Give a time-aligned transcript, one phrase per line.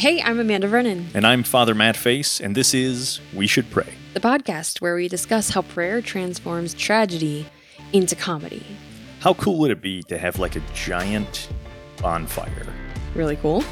[0.00, 3.92] Hey, I'm Amanda Vernon, And I'm Father Matt Face, and this is We Should Pray.
[4.14, 7.44] the podcast where we discuss how prayer transforms tragedy
[7.92, 8.64] into comedy.
[9.18, 11.50] How cool would it be to have like a giant
[12.00, 12.66] bonfire
[13.14, 13.62] Really cool.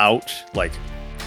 [0.00, 0.72] out, like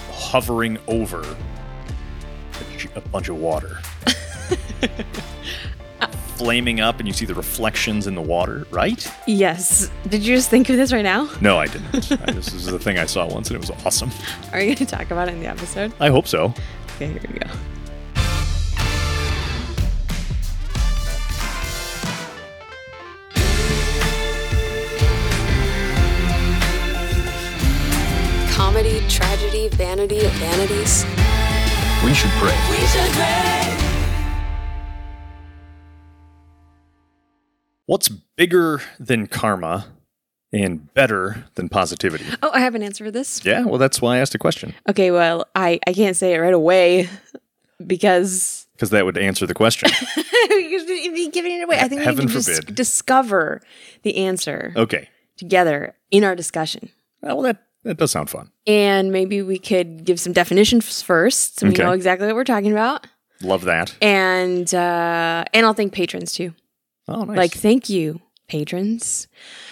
[0.10, 3.80] hovering over a, a bunch of water?
[6.42, 9.08] Flaming up, and you see the reflections in the water, right?
[9.28, 9.92] Yes.
[10.10, 11.30] Did you just think of this right now?
[11.40, 12.12] No, I didn't.
[12.28, 14.10] I, this is the thing I saw once, and it was awesome.
[14.52, 15.94] Are you going to talk about it in the episode?
[16.00, 16.52] I hope so.
[16.96, 17.48] Okay, here we go.
[28.52, 31.06] Comedy, tragedy, vanity of vanities.
[32.04, 32.58] We should pray.
[32.72, 33.91] We should pray.
[37.92, 39.88] What's bigger than karma
[40.54, 42.24] and better than positivity?
[42.42, 43.44] Oh, I have an answer for this.
[43.44, 46.38] Yeah, well, that's why I asked a question Okay, well, I, I can't say it
[46.38, 47.10] right away
[47.86, 49.90] because because that would answer the question.
[50.50, 51.80] you'd be giving it away.
[51.80, 53.60] I think we Heaven need to dis- discover
[54.04, 55.10] the answer Okay.
[55.36, 56.92] together in our discussion.
[57.22, 58.52] Well, that that does sound fun.
[58.66, 61.84] And maybe we could give some definitions first so we Okay.
[61.84, 63.06] know exactly what we're talking about.
[63.42, 63.94] Love that.
[64.02, 66.54] And uh, and I'll thank patrons too.
[67.12, 67.38] Oh, nice.
[67.38, 69.28] Like, thank you, patrons.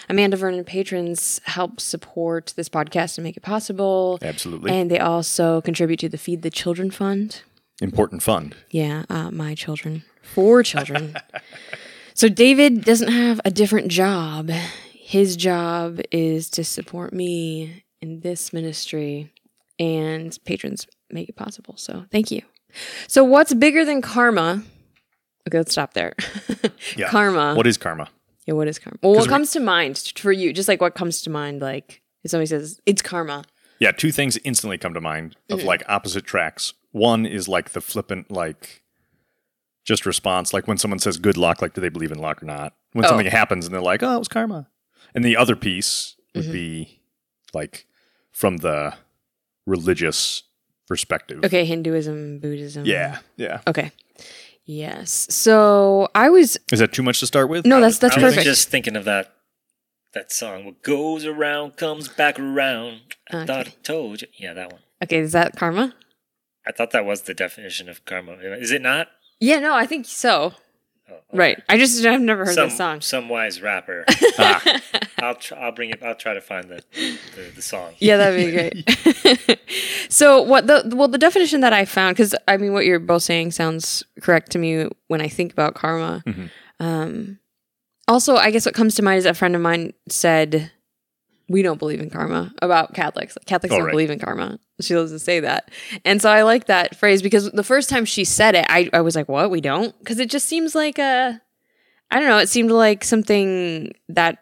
[0.08, 4.18] Amanda Vernon patrons help support this podcast and make it possible.
[4.22, 7.42] absolutely And they also contribute to the Feed the Children Fund.
[7.80, 8.54] important fund.
[8.70, 11.16] Yeah, uh, my children, four children.
[12.14, 14.50] so David doesn't have a different job.
[14.92, 19.30] His job is to support me in this ministry,
[19.78, 21.74] and patrons make it possible.
[21.76, 22.42] So thank you.
[23.08, 24.62] So what's bigger than karma?
[25.58, 26.14] Let's stop there.
[26.96, 27.08] Yeah.
[27.08, 27.54] Karma.
[27.54, 28.08] What is karma?
[28.46, 28.98] yeah, what is karma?
[29.02, 30.52] Well, what comes to mind for you?
[30.52, 33.44] Just like what comes to mind, like if somebody says it's karma.
[33.78, 35.68] Yeah, two things instantly come to mind of mm-hmm.
[35.68, 36.74] like opposite tracks.
[36.92, 38.82] One is like the flippant, like
[39.84, 42.46] just response, like when someone says good luck, like do they believe in luck or
[42.46, 42.74] not?
[42.92, 43.08] When Oh.
[43.08, 44.68] something happens and they're like, oh, it was karma.
[45.14, 46.52] And the other piece would mm-hmm.
[46.52, 47.00] be
[47.54, 47.86] like
[48.32, 48.94] from the
[49.66, 50.42] religious
[50.88, 51.44] perspective.
[51.44, 52.84] Okay, Hinduism, Buddhism.
[52.84, 53.60] Yeah, yeah.
[53.66, 53.92] Okay.
[54.70, 55.26] Yes.
[55.30, 57.66] So I was Is that too much to start with?
[57.66, 58.44] no, that's that's I was perfect.
[58.46, 59.32] just thinking of that
[60.14, 60.64] that song.
[60.64, 63.00] What goes around comes back around.
[63.32, 64.28] I thought I told you.
[64.38, 64.80] Yeah, that one.
[65.02, 65.92] Okay, is that karma?
[66.64, 68.34] I thought that was the definition of karma.
[68.34, 69.08] Is it not?
[69.40, 70.54] Yeah, no, I think so.
[71.10, 71.20] Okay.
[71.32, 71.62] Right.
[71.68, 73.00] I just I've never heard some, this song.
[73.00, 74.04] Some wise rapper.
[74.42, 74.80] Ah,
[75.18, 76.02] I'll try, I'll bring it.
[76.02, 77.92] I'll try to find the the, the song.
[77.98, 79.60] Yeah, that'd be great.
[80.08, 83.22] so what the well the definition that I found because I mean what you're both
[83.22, 86.22] saying sounds correct to me when I think about karma.
[86.26, 86.50] Mhm.
[86.78, 87.38] Um,
[88.08, 90.72] also, I guess what comes to mind is a friend of mine said
[91.50, 93.36] we don't believe in karma about Catholics.
[93.44, 93.90] Catholics Oh, don't right.
[93.92, 94.58] believe in karma.
[94.80, 95.70] She loves to say that,
[96.04, 99.00] and so I like that phrase because the first time she said it, I I
[99.00, 99.50] was like, what?
[99.50, 99.98] We don't?
[99.98, 101.40] Because it just seems like a
[102.10, 102.38] I don't know.
[102.38, 104.38] It seemed like something that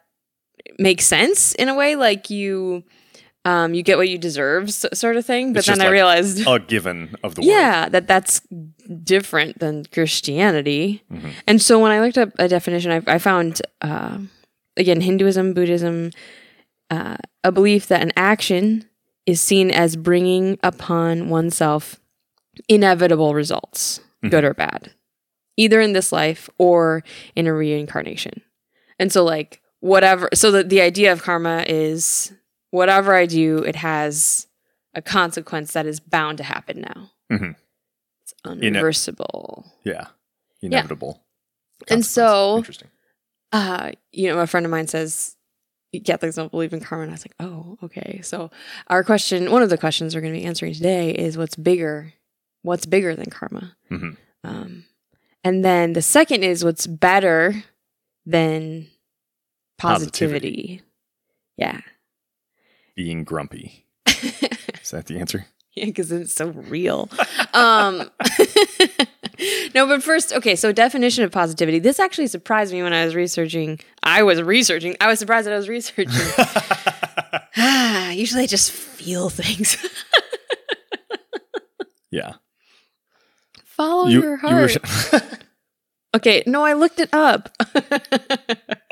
[0.78, 2.84] makes sense in a way, like you
[3.44, 5.52] um, you get what you deserve, sort of thing.
[5.54, 7.50] But It's then I like realized, a given of the world.
[7.50, 8.40] yeah, that that's
[9.02, 11.02] different than Christianity.
[11.10, 11.32] Mhm.
[11.46, 14.18] And so when I looked up a definition, I, I found uh,
[14.76, 16.10] again Hinduism, Buddhism,
[16.90, 18.84] uh, a belief that an action
[19.26, 22.00] is seen as bringing upon oneself
[22.68, 24.30] inevitable results, Mhm.
[24.30, 24.92] good or bad,
[25.56, 27.04] either in this life or
[27.36, 28.42] in a reincarnation.
[28.98, 32.32] And so, like, whatever, so the, the idea of karma is
[32.70, 34.46] whatever I do, it has
[34.94, 37.10] a consequence that is bound to happen now.
[37.30, 37.54] Mhm.
[38.22, 39.70] It's unreversible.
[39.84, 40.08] Yeah.
[40.62, 41.22] Inevitable.
[41.88, 42.88] And so- interesting.
[43.52, 45.36] uh, you know, a friend of mine says
[46.04, 47.04] Catholics don't believe in karma.
[47.04, 48.20] And I was like, oh, okay.
[48.22, 48.50] So
[48.88, 52.12] our question, one of the questions we're going to be answering today is what's bigger?
[52.62, 53.74] What's bigger than karma?
[53.90, 54.16] Mhm.
[54.44, 54.84] Um,
[55.44, 57.64] and then the second is what's better
[58.26, 58.88] than
[59.78, 60.82] positivity.
[61.56, 61.80] Yeah.
[62.94, 63.86] Being grumpy.
[64.06, 65.46] Is that the answer?
[65.74, 67.08] Yeah, because it's so real.
[67.54, 68.10] um,
[69.74, 70.56] no, but first, okay.
[70.56, 71.78] So definition of positivity.
[71.78, 73.80] This actually surprised me when I was researching.
[74.02, 74.96] I was researching.
[75.00, 76.08] I was surprised that I was researching.
[77.56, 79.76] ah, usually I just feel things.
[82.10, 82.34] yeah.
[83.64, 85.38] Follow You- your you were heart.
[86.16, 87.50] okay, no, I looked it up.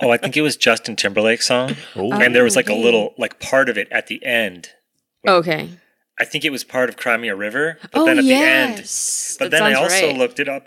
[0.03, 3.15] Oh, I think it was Justin Timberlake's song, oh, and there was like a little
[3.19, 4.71] like part of it at the end.
[5.27, 5.69] okay.
[6.19, 8.37] I think it was part of Cry Me a River, but oh then at yes.
[8.37, 10.17] the end, but That then I also right.
[10.17, 10.67] looked it up,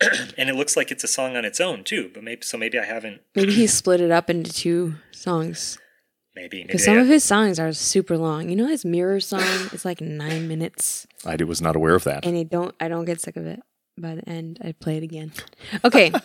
[0.36, 2.10] and it looks like it's a song on its own too.
[2.12, 3.20] But maybe so maybe I haven't.
[3.34, 5.78] Maybe he split it up into two songs.
[6.34, 6.58] Maybe.
[6.58, 8.48] maybe Because some got- of his songs are super long.
[8.48, 12.24] You know his mirror song is like nine minutes, I was not aware of that.
[12.26, 13.60] and I don't I don't get sick of it.
[13.96, 15.32] By the end, I play it again.
[15.84, 16.12] Okay.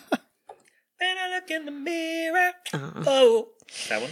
[0.98, 2.52] When I look in the mirror.
[2.72, 3.48] Uh, Oh.
[3.88, 4.10] That one?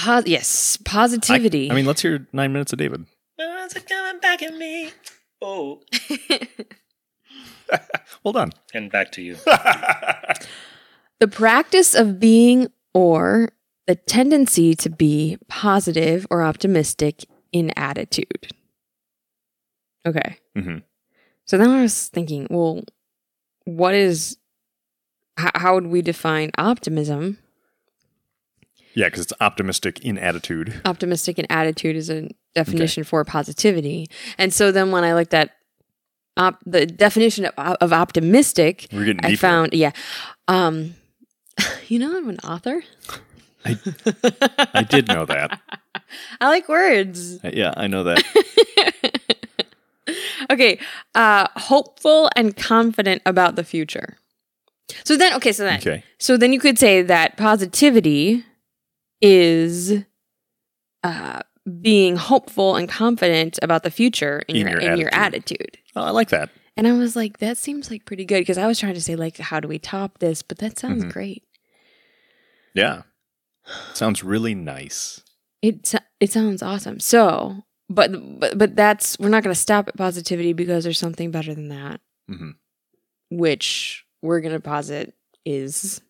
[0.00, 1.70] Pos- yes, positivity.
[1.70, 3.06] I mean, let's hear nine minutes of David.
[3.36, 4.90] When's it coming back at me?
[5.42, 5.80] Oh.
[8.24, 8.52] Well done.
[8.74, 9.36] And back to you.
[11.20, 13.50] the practice of being or
[13.86, 18.48] the tendency to be positive or optimistic in attitude.
[20.06, 20.36] Okay.
[20.56, 20.78] hmm
[21.46, 22.82] So then I was thinking, well,
[23.64, 24.36] what is,
[25.36, 27.38] how, how would we define optimism?
[28.94, 30.80] Yeah, because it's optimistic in attitude.
[30.84, 34.08] Optimistic in attitude is a definition for positivity.
[34.38, 35.50] And so then when I looked at
[36.36, 39.92] op- the definition of, of optimistic, We're getting I found, yeah.
[40.48, 40.94] Um,
[41.88, 42.82] you know, I'm an author.
[43.64, 45.60] I did know that.
[46.40, 47.38] I like words.
[47.44, 48.24] Uh, Yeah, I know that.
[50.50, 50.78] okay.
[51.14, 54.16] Uh, hopeful and confident about the future.
[55.04, 56.02] So then, okay, so then, Okay.
[56.18, 58.44] so then you could say that positivity
[59.20, 60.04] is
[61.04, 61.40] uh,
[61.80, 65.78] being hopeful and confident about the future in, In your, your in your attitude.
[65.96, 66.50] Oh, I like that.
[66.76, 69.16] And I was like, that seems like pretty good because I was trying to say
[69.16, 70.42] like, how do we top this?
[70.42, 71.12] But that sounds Mhm.
[71.12, 71.44] great.
[72.74, 73.02] Yeah.
[73.92, 75.20] Sounds really nice.
[75.62, 77.00] It it sounds awesome.
[77.00, 81.30] So, but but but that's we're not going to stop at positivity because there's something
[81.30, 82.50] better than that, hmm
[83.30, 85.14] which we're going to posit
[85.44, 86.00] is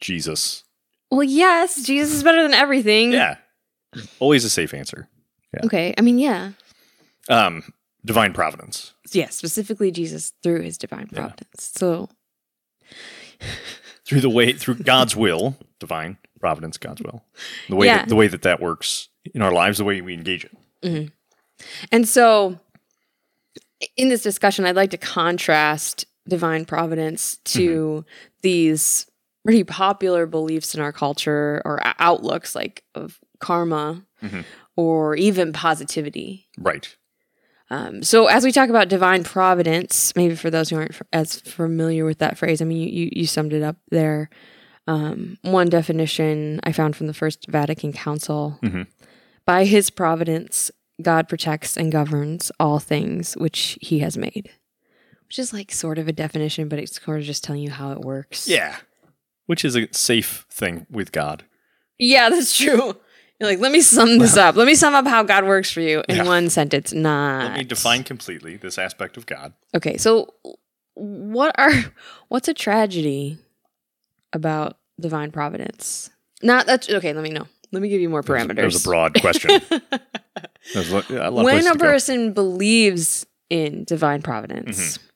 [0.00, 0.64] Jesus.
[1.10, 3.12] Well, yes, Jesus is better than everything.
[3.12, 3.36] Yeah.
[4.20, 5.08] Always a safe answer.
[5.64, 5.94] Okay.
[5.96, 6.52] I mean, yeah.
[7.28, 7.62] Um,
[8.04, 8.92] divine providence.
[9.12, 11.20] Yeah, specifically Jesus through his divine Yeah.
[11.20, 11.72] providence.
[11.74, 12.08] So,
[14.04, 17.24] Through the way through God's will, divine providence, God's will.
[17.68, 17.98] The way Yeah.
[17.98, 20.46] that, the way that that works in our lives, the way we engage
[20.82, 21.10] it.
[21.92, 22.58] and so
[23.98, 28.04] in this discussion, I'd like to contrast divine providence to
[28.42, 29.06] these
[29.48, 34.44] pretty popular beliefs in our culture or outlooks like of karma Mhm.
[34.76, 36.46] or even positivity.
[36.58, 36.94] Right.
[37.70, 41.40] Um, so as we talk about divine providence, maybe for those who aren't f- as
[41.40, 44.28] familiar with that phrase, I mean, you, you, you summed it up there.
[44.86, 48.86] Um, one definition I found from the First Vatican Council Mhm.
[49.46, 54.50] by his providence, God protects and governs all things which he has made.
[55.26, 57.92] Which is like sort of a definition, but it's sort of just telling you how
[57.92, 58.46] it works.
[58.46, 58.76] Yeah.
[59.48, 61.44] Which is a safe thing with God.
[61.98, 62.94] Yeah, that's true.
[63.40, 64.54] You're like, let me sum this up.
[64.56, 66.24] Let me sum up how God works for you in Yeah.
[66.24, 66.92] one sentence.
[66.92, 67.44] Not.
[67.50, 69.52] Let me define completely this aspect of God.
[69.74, 70.34] Okay, so
[70.94, 71.70] what are
[72.28, 73.38] what's a tragedy
[74.32, 76.10] about divine providence?
[76.42, 77.12] Not that's okay.
[77.12, 77.46] Let me know.
[77.72, 78.56] Let me give you more parameters.
[78.56, 79.50] That was a broad question.
[80.74, 80.80] A
[81.22, 81.84] a when a to go.
[81.86, 85.06] person believes in divine providence, Mm-hmm.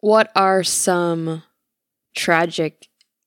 [0.00, 1.42] what are some
[2.14, 2.86] tragic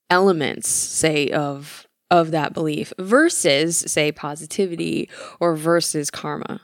[0.10, 5.10] elements, say of of that belief versus say positivity
[5.40, 6.62] or versus karma?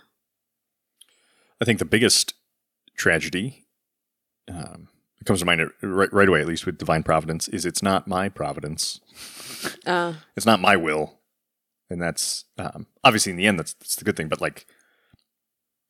[1.62, 2.34] I think the biggest
[2.98, 3.66] tragedy
[4.48, 7.84] um, that comes to mind right, right away, at least with divine providence, is it's
[7.84, 9.00] not my providence.
[9.86, 11.20] Uh, It's not my will,
[11.90, 14.28] and that's um, obviously in the end that's, that's the good thing.
[14.28, 14.66] But like,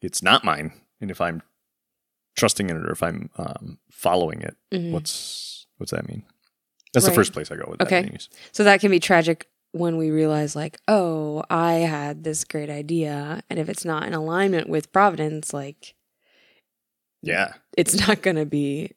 [0.01, 1.41] it's not mine, and if I'm
[2.35, 4.91] trusting in it or if I'm um, following it, mhm.
[4.91, 6.23] what's what's that mean?
[6.95, 7.11] That's Right.
[7.11, 7.85] the first place I go with that.
[7.87, 7.99] Okay.
[7.99, 8.29] anyways.
[8.51, 13.43] So that can be tragic when we realize, like, oh, I had this great idea.
[13.49, 15.93] And if it's not in alignment with Providence, like,
[17.21, 17.53] Yeah.
[17.77, 18.91] it's not going to be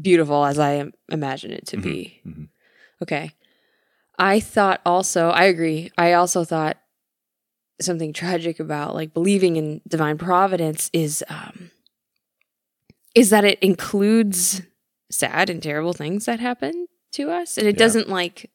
[0.00, 2.20] beautiful as I imagine it to Mhm, be.
[2.26, 2.48] mhm.
[3.02, 3.32] Okay.
[4.18, 5.90] I thought also, I agree.
[5.98, 6.78] I also thought
[7.80, 11.70] something tragic about like believing in divine providence is um
[13.14, 14.60] is that it includes
[15.10, 17.78] sad and terrible things that happen to us and it Yeah.
[17.78, 18.50] doesn't like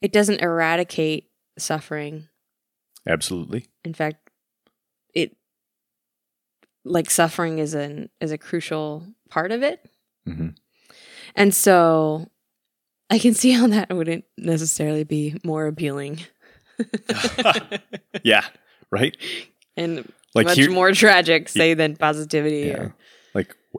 [0.00, 2.28] it doesn't eradicate suffering
[3.06, 3.66] Absolutely.
[3.84, 4.30] in fact
[5.14, 5.36] it
[6.84, 9.84] like suffering is an is a crucial part of it
[10.24, 10.48] hmm
[11.34, 12.28] and so
[13.10, 16.20] i can see how that wouldn't necessarily be more appealing
[18.22, 18.44] Yeah.
[18.90, 19.16] Right.
[19.76, 22.76] and Like much here, more tragic say than positivity Yeah.
[22.76, 22.94] or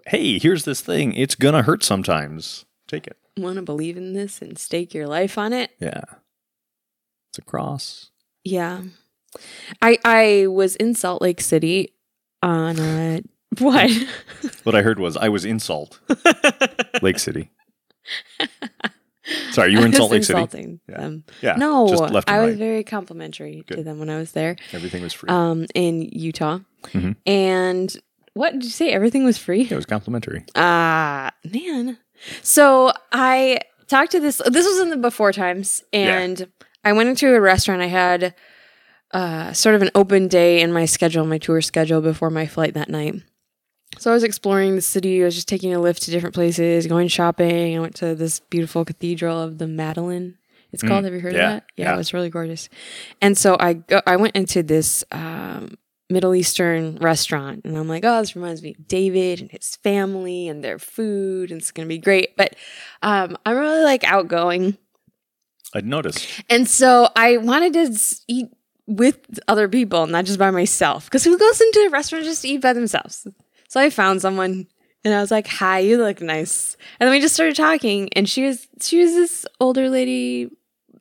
[0.07, 1.13] hey, here's this thing.
[1.13, 2.65] It's gonna hurt sometimes.
[2.87, 3.17] Take it.
[3.37, 6.03] want to believe in this and stake your life on it Yeah.
[7.29, 8.11] It's a cross.
[8.43, 8.81] yeah
[9.81, 11.93] i i was in salt lake city
[12.43, 13.21] on a
[13.59, 13.89] what
[14.63, 15.99] What I heard was I was in Salt
[17.01, 17.51] Lake City.
[19.51, 20.39] Sorry, you were in Salt Lake City.
[20.39, 20.97] insulting Yeah.
[20.97, 21.23] them.
[21.41, 21.55] Yeah.
[21.55, 22.57] No, just left and I was right.
[22.59, 25.29] very complimentary to them when I was there Everything was free.
[25.29, 26.59] um, in Utah.
[26.85, 27.15] Mhm.
[27.25, 27.95] And
[28.36, 28.92] what did you say?
[28.92, 29.62] Everything was free?
[29.70, 30.46] it was complimentary.
[30.56, 31.98] Ah, man.
[32.44, 34.39] So I talked to this.
[34.46, 36.48] This was in the before times, and
[36.84, 37.82] I went into a restaurant.
[37.82, 38.36] I had
[39.12, 42.74] uh, sort of an open day in my schedule, my tour schedule before my flight
[42.75, 43.15] that night.
[43.98, 45.22] So I was exploring the city.
[45.22, 47.75] I was just taking a lift to different places, going shopping.
[47.75, 50.38] I went to this beautiful cathedral of the Madeleine.
[50.74, 51.06] It's Mm, called.
[51.06, 51.63] Have you heard yeah, of that?
[51.77, 51.94] Yeah, yeah.
[51.94, 52.68] it was really gorgeous.
[53.22, 55.75] And so I go, I went into this um,
[56.09, 60.47] Middle Eastern restaurant, and I'm like, oh, this reminds me of David and his family
[60.47, 62.38] and their food, and it's gonna be great.
[62.38, 62.55] But
[63.01, 64.77] um, I'm really like outgoing,
[65.74, 66.27] I'd noticed.
[66.50, 68.50] and so I wanted to eat
[68.88, 71.05] with other people, not just by myself.
[71.05, 73.27] Because who goes into a restaurant just to eat by themselves?
[73.67, 74.67] So I found someone
[75.03, 78.27] and I was like, "Hi, you look nice." And then we just started talking, and
[78.29, 80.50] she was she was this older lady,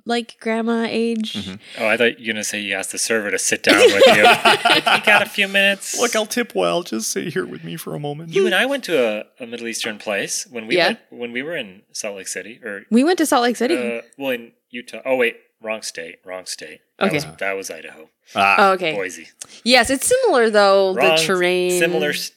[0.06, 1.32] like grandma age.
[1.34, 1.58] Mhm.
[1.78, 4.06] Oh, I thought you were gonna say you asked the server to sit down with
[4.06, 4.12] you.
[4.23, 5.99] you got a few minutes.
[5.99, 6.82] Look, I'll tip well.
[6.82, 8.34] Just sit here with me for a moment.
[8.34, 10.87] you and I went to a, a Middle Eastern place when we Yeah.
[10.88, 13.76] went, when we were in Salt Lake City, or We went to Salt Lake City.
[13.76, 15.00] uh, well in Utah.
[15.06, 16.80] Oh wait, wrong state, wrong state.
[16.99, 17.14] That Okay.
[17.16, 18.94] was, that was Idaho, ah, oh, okay.
[18.94, 19.28] Boise.
[19.64, 20.94] Yes, it's similar though.
[20.94, 22.30] Wrong, the terrain, similar, It's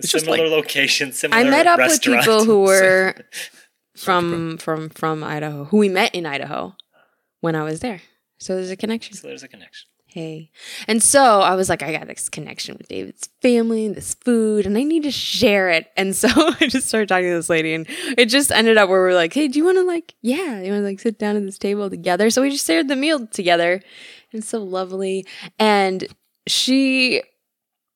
[0.00, 1.40] just similar like- location, similar.
[1.40, 3.14] I met up with people who were
[3.96, 6.74] from from from Idaho, who we met in Idaho
[7.46, 8.02] when I was there.
[8.38, 9.14] So there's a connection.
[9.16, 9.88] so there's a connection.
[10.08, 10.50] Hey.
[10.88, 14.76] And so I was like, I got this connection with David's family, this food, and
[14.76, 15.88] I need to share it.
[15.96, 16.28] And so
[16.60, 17.86] I just started talking to this lady, and
[18.16, 20.60] it just ended up where we are like, hey, do you want to like, yeah,
[20.62, 22.30] you want to like sit down at this table together?
[22.30, 23.82] So we just shared the meal together.
[24.32, 25.26] And so lovely.
[25.58, 26.06] And
[26.46, 27.22] she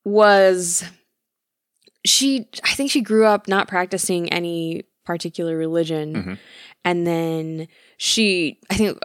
[0.05, 0.83] was,
[2.05, 6.13] she, I think she grew up not practicing any particular religion.
[6.13, 6.37] Mhm.
[6.83, 7.67] And then
[7.97, 8.99] she, I think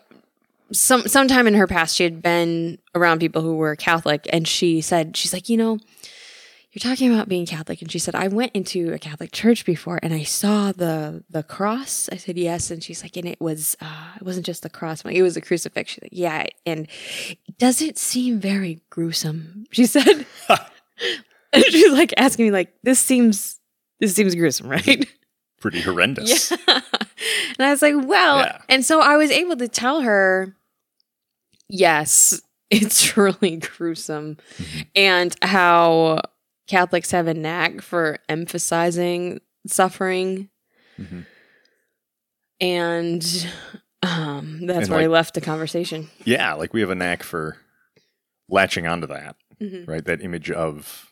[0.73, 4.80] some sometime in her past she had been around people who were Catholic and she
[4.80, 5.78] said she's like, you know,
[6.73, 9.99] you're talking about being Catholic and she said I went into a Catholic church before
[10.02, 12.08] and I saw the the cross.
[12.11, 15.02] I said yes and she's like and it was uh it wasn't just the cross,
[15.04, 15.92] it was a crucifix.
[15.92, 16.88] She's like, yeah, and
[17.58, 19.64] does it seem very gruesome?
[19.70, 20.26] She said.
[21.52, 23.61] and she's like asking me like this seems
[24.00, 25.08] this seems gruesome, right?
[25.61, 26.52] pretty horrendous.
[26.68, 26.80] Yeah.
[27.58, 28.60] And I was like, well, Yeah.
[28.68, 30.54] and so I was able to tell her,
[31.68, 34.36] yes, it's really gruesome.
[34.58, 34.86] Mhm.
[34.94, 36.20] And how
[36.66, 40.48] Catholics have a knack for emphasizing suffering.
[40.98, 41.26] Mhm.
[42.60, 43.48] And
[44.02, 46.08] um, that's And, where I left the conversation.
[46.25, 47.56] Yeah, like we have a knack for
[48.48, 49.86] latching onto that, Mhm.
[49.88, 50.04] right?
[50.04, 51.10] That image of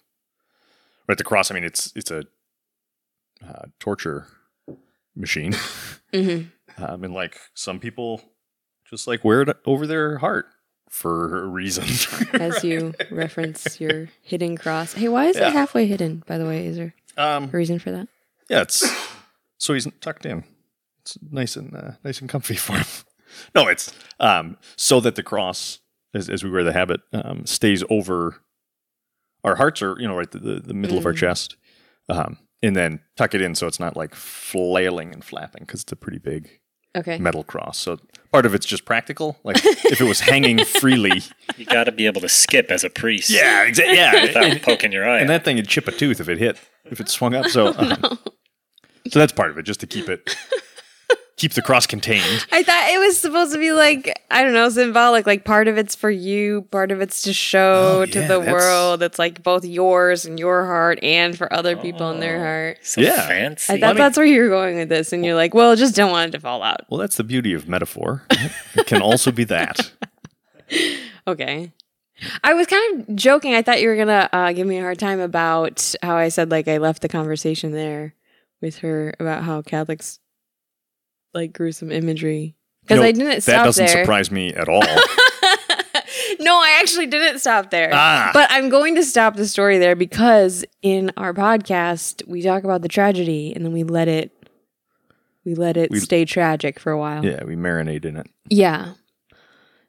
[1.09, 1.51] right the cross.
[1.51, 2.25] I mean, it's it's a
[3.47, 4.27] uh, torture
[5.17, 5.53] machine,
[6.13, 6.51] Mhm.
[6.79, 8.21] um, and like some people
[8.89, 10.47] just like wear it over their heart
[10.91, 11.85] for a reason.
[12.41, 14.93] As you reference your hidden cross.
[14.95, 15.49] Hey, why is Yeah.
[15.49, 16.67] it halfway hidden, by the way?
[16.67, 18.09] Is there um, a reason for that?
[18.49, 18.85] yeah, it's
[19.59, 20.45] so he's tucked in.
[21.01, 22.87] It's nice and uh, nice and comfy for him.
[23.55, 25.81] No, it's um, so that the cross,
[26.15, 28.37] as, as we wear the habit, um, stays over
[29.43, 31.17] our hearts, are you know right the, the, middle of our Mm.
[31.19, 31.57] chest,
[32.09, 35.93] um, and then tuck it in so it's not like flailing and flapping because it's
[35.93, 36.61] a pretty big
[36.97, 37.19] Okay.
[37.19, 37.77] metal cross.
[37.79, 37.99] So
[38.31, 39.37] part of it's just practical.
[39.43, 41.23] Like if it was hanging freely,
[41.57, 43.31] You got to be able to skip as a priest.
[43.31, 45.19] yeah, exa- yeah, Without and, poking your eye.
[45.19, 45.35] and out.
[45.35, 47.47] that thing would chip a tooth if it hit if it swung up.
[47.47, 47.97] So um,
[49.11, 50.37] so that's part of it, just to keep it
[51.45, 52.47] keep the cross contained.
[52.53, 55.27] I thought it was supposed to be like I don't know, symbolic.
[55.27, 58.39] Like part of it's for you, part of it's to show Oh, to yeah, the
[58.39, 59.03] that's- world.
[59.03, 62.79] It's like both yours and your heart, and for other people in their Oh, heart.
[62.83, 63.29] So Yeah.
[63.29, 63.75] fancy.
[63.75, 65.95] I thought me- that's where you were going with this, and you're like, well, just
[65.95, 66.81] don't want it to fall out.
[66.89, 68.23] Well, that's the beauty of metaphor.
[68.75, 69.93] It can also be that.
[71.27, 71.73] Okay.
[72.43, 73.55] I was kind of joking.
[73.55, 76.51] I thought you were gonna uh, give me a hard time about how I said
[76.51, 78.15] like I left the conversation there
[78.61, 80.21] with her about how Catholics
[81.35, 83.59] like gruesome imagery because I didn't stop there.
[83.59, 84.05] That doesn't there.
[84.05, 84.81] surprise me at all.
[86.41, 87.91] no, I actually didn't stop there.
[87.93, 92.63] ah, But I'm going to stop the story there because in our podcast we talk
[92.65, 94.31] about the tragedy and then we let it
[95.45, 97.25] we let it We- stay tragic for a while.
[97.25, 98.95] yeah, we marinate in it Yeah.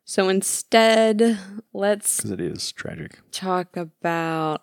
[0.07, 1.37] So instead,
[1.73, 3.19] let's because it is tragic.
[3.31, 4.61] talk about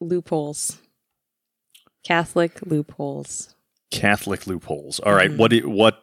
[0.00, 0.78] loopholes.
[2.02, 3.53] Catholic loopholes.
[3.94, 5.00] Catholic loopholes.
[5.00, 5.36] All right, Mhm.
[5.38, 5.52] what?
[5.52, 6.00] i- what?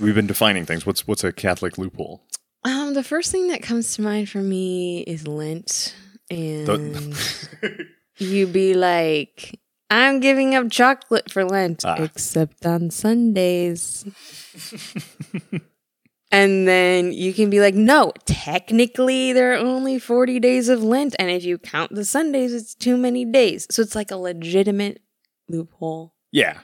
[0.00, 0.84] We've been defining things.
[0.86, 2.22] What's what's a Catholic loophole?
[2.64, 5.94] Um, the first thing that comes to mind for me is Lent,
[6.30, 7.86] and The-
[8.18, 12.02] you be like, I'm giving up chocolate for Lent, Ah.
[12.02, 14.04] except on Sundays.
[16.32, 21.14] and then you can be like, no, technically there are only 40 days of Lent.
[21.18, 23.66] And if you count the Sundays, it's too many days.
[23.70, 25.00] So it's like a legitimate
[25.48, 26.14] loophole.
[26.32, 26.60] Yeah.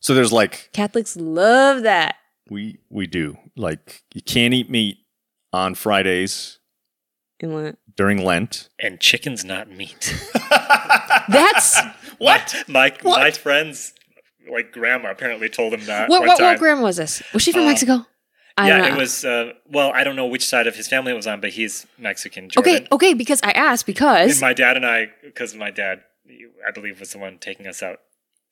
[0.00, 2.16] So there's like Catholics love that.
[2.50, 4.98] we we do like you can't eat meat
[5.52, 6.58] on Fridays
[7.38, 7.78] In Lent.
[7.96, 8.68] during Lent.
[8.78, 10.14] And chicken's not meat.
[11.28, 11.80] That's
[12.18, 12.54] What?
[12.68, 13.20] My What?
[13.20, 13.94] my friends,
[14.50, 17.22] like grandma, apparently told him that what, what, what grandma was this?
[17.32, 18.06] Was she from Uh, Mexico?
[18.56, 18.96] I yeah, don't know.
[18.96, 19.24] it was.
[19.24, 21.86] Uh, well, I don't know which side of his family it was on, but he's
[21.98, 22.50] Mexican.
[22.50, 22.74] Jordan.
[22.76, 26.02] Okay, okay, because I asked because And my dad and I, because my dad,
[26.66, 28.00] I believe, was the one taking us out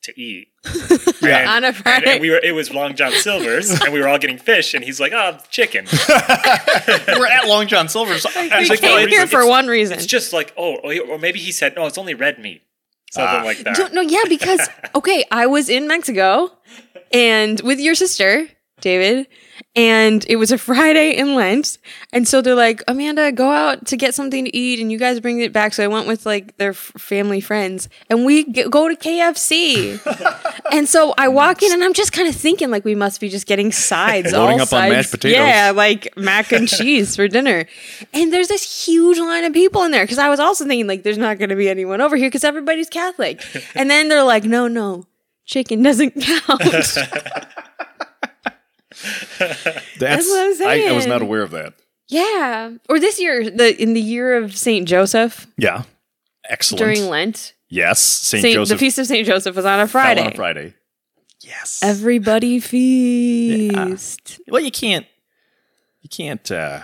[0.03, 0.49] to eat.
[1.21, 1.51] Yeah.
[1.57, 2.13] on a Friday.
[2.13, 2.37] and we were.
[2.39, 4.73] It was Long John Silver's, and we were all getting fish.
[4.73, 8.25] And he's like, "Oh, chicken." We're at Long John Silver's.
[8.25, 9.97] I we like, came no, it's- here it's- for one reason.
[9.97, 12.63] It's just like, oh, or maybe he said, "No, it's only red meat,"
[13.11, 13.45] something Ah.
[13.45, 13.79] like that.
[13.79, 16.53] No, no, yeah, because okay, I was in Mexico
[17.13, 18.47] and with your sister,
[18.81, 19.27] David,
[19.75, 21.79] and it was a Friday in Lent,
[22.13, 25.21] and so they're like, Amanda, go out to get something to eat, and you guys
[25.21, 25.73] bring it back.
[25.75, 30.01] So I went with like their f- family friends, and we g- go to KFC,
[30.73, 33.29] and so I walk in, and I'm just kind of thinking like we must be
[33.29, 35.37] just getting sides, Loading all up on mashed potatoes.
[35.39, 37.67] yeah, like mac and cheese for dinner,
[38.13, 41.03] and there's this huge line of people in there because I was also thinking like
[41.03, 44.45] there's not going to be anyone over here because everybody's Catholic, and then they're like,
[44.45, 45.07] no, no,
[45.45, 46.63] chicken doesn't count.
[49.99, 51.75] That's, what I'm I, I was not aware of that.
[52.09, 55.85] yeah, or this year, the in the year of Saint Joseph Yeah.
[56.49, 56.79] Excellent.
[56.81, 58.01] during Lent, yes.
[58.03, 60.23] Saint, Saint, Joseph the feast of Saint Joseph was on a Friday.
[60.23, 60.75] on a Friday.
[61.43, 61.81] Yes.
[61.83, 62.59] Everybody
[63.79, 64.41] feast.
[64.49, 65.07] well, you can't.
[66.01, 66.81] You can't uh,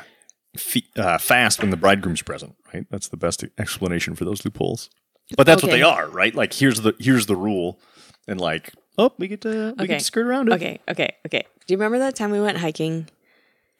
[0.57, 2.85] fe- uh, fast when the bridegroom's present, right?
[2.91, 4.91] That's the best explanation for those loopholes.
[5.37, 6.35] But that's what they are, right?
[6.35, 7.81] Like here's the here's the rule,
[8.29, 9.87] and like oh, we get to we Okay.
[9.87, 10.55] get to skirt around it.
[10.55, 11.45] Okay, okay, okay.
[11.67, 13.09] Do you remember that time we went hiking?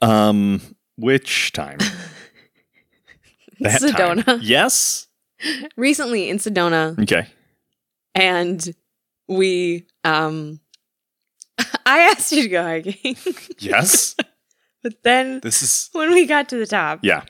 [0.03, 0.61] Um,
[0.97, 1.79] which time.
[3.63, 4.39] Sedona.
[4.43, 5.07] Yes.
[5.77, 7.27] Recently in Sedona, Okay.
[8.15, 8.75] and
[9.29, 10.61] we um
[11.87, 13.17] I asked you to go hiking.
[13.59, 14.17] Yes.
[14.83, 17.23] but then this is when we got to the top yeah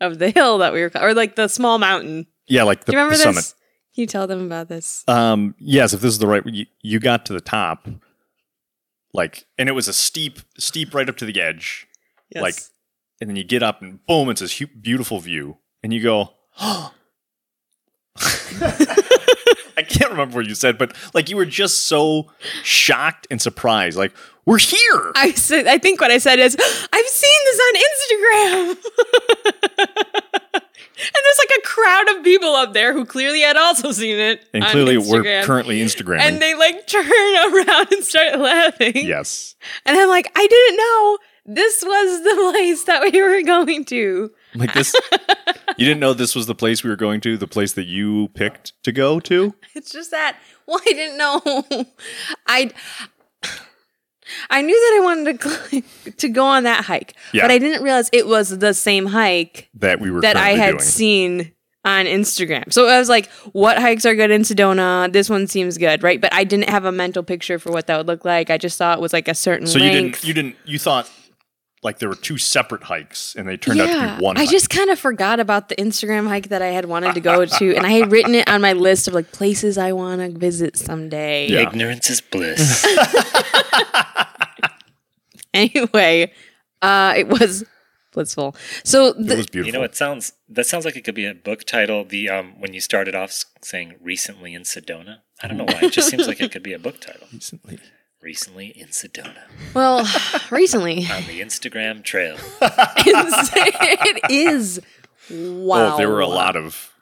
[0.00, 2.26] of the hill that we were or like the small mountain.
[2.48, 3.48] yeah like the, Do you remember the this?
[3.48, 3.54] summit.
[3.96, 5.02] You tell them about this?
[5.08, 7.88] Um, yes, if this is the right, you, you got to the top,
[9.14, 11.86] like, and it was a steep, steep right up to the edge,
[12.34, 12.42] Yes.
[12.42, 12.54] like,
[13.20, 16.34] and then you get up and boom, it's this hu- beautiful view, and you go,
[16.60, 16.92] oh.
[19.78, 22.30] I can't remember what you said, but like you were just so
[22.62, 24.12] shocked and surprised, like
[24.46, 25.12] we're here.
[25.14, 26.56] I said I think what I said is
[26.92, 27.74] I've seen this on
[28.78, 30.22] Instagram.
[30.98, 34.48] and there's like a crowd of people up there who clearly had also seen it.
[34.54, 36.20] and clearly, we're currently Instagramming.
[36.20, 38.92] And they like turn around and start laughing.
[38.96, 39.54] yes,
[39.84, 44.30] And I'm like, I didn't know this was the place that we were going to.
[44.54, 44.94] like this.
[45.76, 48.28] you didn't know this was the place we were going to, the place that you
[48.34, 49.54] picked to go to.
[49.74, 51.84] It's just that, well, I didn't know.
[52.46, 52.70] I
[54.50, 55.48] I knew that I wanted to
[55.82, 57.42] cl- to go on that hike, Yeah.
[57.42, 60.70] but I didn't realize it was the same hike That we were that I had
[60.72, 60.80] doing.
[60.80, 61.52] seen
[61.84, 62.72] on Instagram.
[62.72, 65.12] So I was like, what hikes are good in Sedona?
[65.12, 66.20] This one seems good, right?
[66.20, 68.50] But I didn't have a mental picture for what that would look like.
[68.50, 71.08] I just thought it was like a certain So you didn't you didn't you thought
[71.84, 74.50] like there were two separate hikes and they turned out to be one I hike.
[74.50, 77.76] just kind of forgot about the Instagram hike that I had wanted to go to,
[77.76, 80.76] and I had written it on my list of like places I want to visit
[80.76, 81.46] someday.
[81.48, 81.60] Yeah.
[81.68, 82.84] Ignorance is bliss.
[85.74, 86.32] Anyway,
[86.82, 87.64] uh, it was
[88.12, 88.54] blissful.
[88.84, 89.66] So it was beautiful.
[89.66, 92.04] you know, it sounds that sounds like it could be a book title.
[92.04, 95.18] The um, when you started off saying recently in Sedona.
[95.42, 95.80] I don't know why.
[95.82, 97.26] It just seems like it could be a book title.
[97.32, 97.78] recently.
[98.22, 99.36] Recently in Sedona
[99.74, 99.98] well,
[100.50, 102.36] recently on the Instagram trail.
[102.60, 104.80] it is.
[105.30, 106.92] Wow, Oh, there were a lot of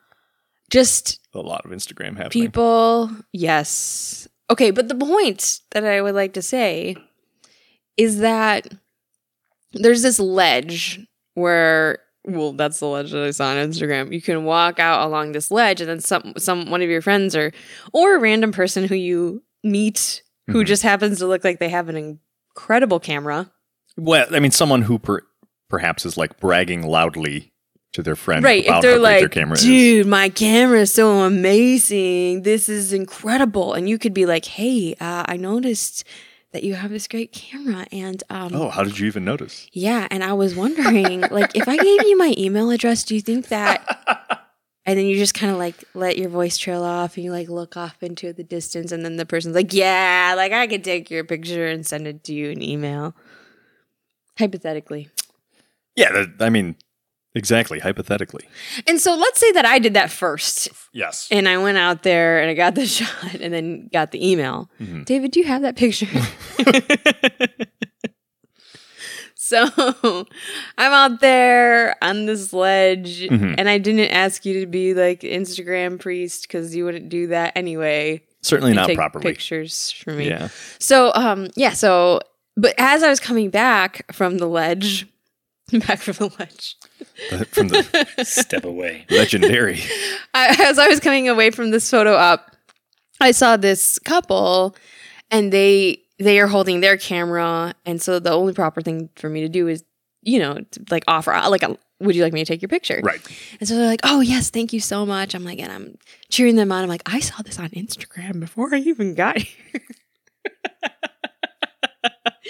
[0.70, 2.30] just a lot of Instagram happening.
[2.30, 3.10] people.
[3.32, 4.28] Yes.
[4.50, 6.96] Okay, but the point that I would like to say
[7.96, 8.66] is that
[9.72, 11.00] there's this ledge
[11.34, 14.12] where well that's the ledge that I saw on Instagram.
[14.12, 17.34] You can walk out along this ledge and then some some one of your friends
[17.36, 17.52] or
[17.92, 20.66] or a random person who you meet who Mhm.
[20.66, 22.18] just happens to look like they have an
[22.54, 23.50] incredible camera.
[23.96, 25.20] Well, I mean, someone who per,
[25.70, 27.52] perhaps is like bragging loudly
[27.94, 28.62] to their friend right.
[28.64, 29.62] If about they're like, their camera is.
[29.62, 32.42] dude, my camera is so amazing.
[32.42, 33.72] This is incredible.
[33.72, 36.04] And you could be like, hey, uh, I noticed
[36.54, 37.84] that you have this great camera.
[37.92, 39.66] And um, Oh, how did you even notice?
[39.72, 40.08] yeah.
[40.10, 43.48] And I was wondering, like, if I gave you my email address, do you think
[43.48, 43.84] that
[44.86, 47.48] and then you just kind of like let your voice trail off and you like
[47.48, 51.10] look off into the distance and then the person's like yeah like i could take
[51.10, 53.14] your picture and send it to you in email
[54.38, 55.08] hypothetically
[55.96, 56.76] Yeah, that, I mean,
[57.34, 57.78] exactly.
[57.80, 58.46] Hypothetically,
[58.86, 61.28] and so let's say that i did that first yes.
[61.30, 64.70] and i went out there and i got the shot and then got the email
[64.80, 65.04] Mhm.
[65.04, 66.06] david do you have that picture
[69.36, 69.66] so
[70.78, 73.56] i'm out there on this ledge Mhm.
[73.58, 77.52] and i didn't ask you to be like instagram priest because you wouldn't do that
[77.56, 79.22] anyway Certainly not properly.
[79.24, 80.48] pictures for me Yeah.
[80.78, 82.20] so um yeah so
[82.56, 85.06] but as i was coming back from the ledge
[85.86, 86.76] back from the ledge
[87.48, 89.06] From the Step away.
[89.10, 89.80] legendary.
[90.34, 92.54] I, as I was coming away from this photo up,
[93.20, 94.76] I saw this couple,
[95.30, 99.40] and they they are holding their camera, and so the only proper thing for me
[99.40, 99.84] to do is,
[100.22, 101.78] you know, to like offer uh, like a.
[102.00, 103.00] Would you like me to take your picture?
[103.02, 103.20] Right.
[103.60, 105.96] And so they're like, "Oh yes, thank you so much." I'm like, and I'm
[106.28, 106.82] cheering them on.
[106.82, 109.80] I'm like, I saw this on Instagram before I even got here.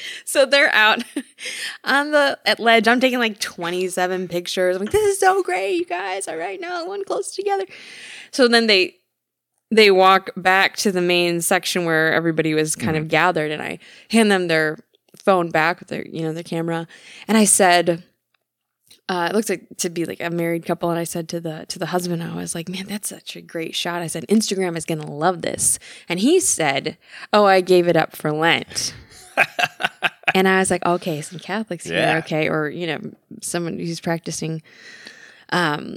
[0.24, 1.02] so they're out
[1.84, 2.88] on the at ledge.
[2.88, 4.76] I'm taking like 27 pictures.
[4.76, 6.28] I'm like, this is so great, you guys.
[6.28, 7.66] All right, now one close together.
[8.30, 8.96] So then they
[9.70, 13.78] they walk back to the main section where everybody was kind of gathered, and I
[14.10, 14.78] hand them their
[15.16, 16.86] phone back with their you know their camera,
[17.28, 18.04] and I said.
[19.06, 21.66] Uh, it looks like to be like a married couple, and I said to the
[21.68, 24.78] to the husband, I was like, "Man, that's such a great shot." I said, "Instagram
[24.78, 25.78] is gonna love this,"
[26.08, 26.96] and he said,
[27.30, 28.94] "Oh, I gave it up for Lent."
[30.34, 33.00] And I was like, okay, some Catholics here, okay, or you know,
[33.40, 34.62] someone who's practicing
[35.50, 35.96] um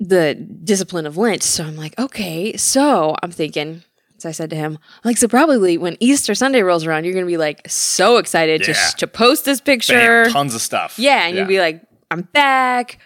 [0.00, 1.42] the discipline of Lent.
[1.42, 3.82] So I'm like, okay, so I'm thinking.
[4.18, 7.26] So I said to him, like, so probably when Easter Sunday rolls around, you're gonna
[7.26, 8.88] be like so excited to Yeah.
[8.98, 10.24] to post this picture.
[10.24, 10.98] Bam, tons of stuff.
[10.98, 12.98] Yeah, and you'd be like, I'm back.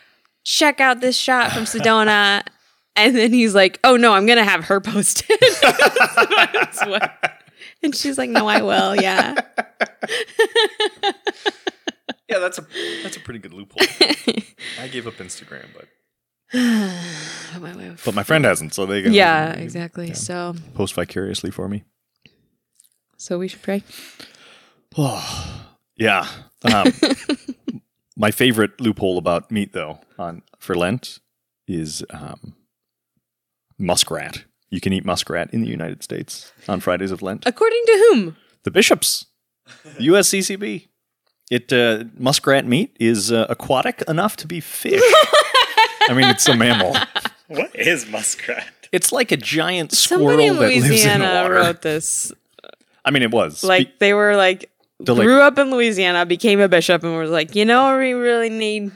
[0.45, 2.43] Check out this shot from Sedona.
[2.97, 5.59] and then he's like, Oh no, I'm gonna have her post it.
[6.53, 7.42] That's what-
[7.83, 8.95] and she's like, No, I will.
[8.97, 9.35] Yeah.
[12.29, 12.67] yeah, that's a
[13.03, 13.83] that's a pretty good loophole.
[14.81, 15.89] I gave up Instagram, but
[16.55, 20.15] My wife- but my friend hasn't, so they can yeah, exactly.
[20.15, 21.85] So, post vicariously for me.
[23.17, 23.83] so we should pray.
[24.97, 25.67] Oh,
[25.97, 26.27] yeah.
[26.65, 26.93] Um,
[28.17, 31.19] my favorite loophole about meat, though, on for Lent
[31.67, 32.55] is um,
[33.79, 34.45] muskrat.
[34.73, 37.45] You can eat muskrat in the United States on Fridays of Lent.
[37.47, 38.37] According to whom?
[38.63, 39.27] The bishops,
[39.99, 40.89] USCCB.
[41.51, 45.03] It uh, muskrat meat is uh, aquatic enough to be fish.
[46.09, 46.97] I mean, it's a mammal.
[47.49, 48.65] What is muskrat?
[48.93, 51.55] It's like a giant Somebody squirrel in that lives in Louisiana water.
[51.55, 52.33] wrote this.
[53.05, 56.69] I mean, it was Like they were like They're grew up in Louisiana, became a
[56.69, 58.91] bishop, and was like, you know, we really need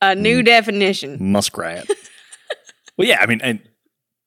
[0.00, 0.46] a new Mm.
[0.46, 1.30] definition.
[1.30, 1.86] muskrat.
[2.96, 3.60] well, yeah, I mean, and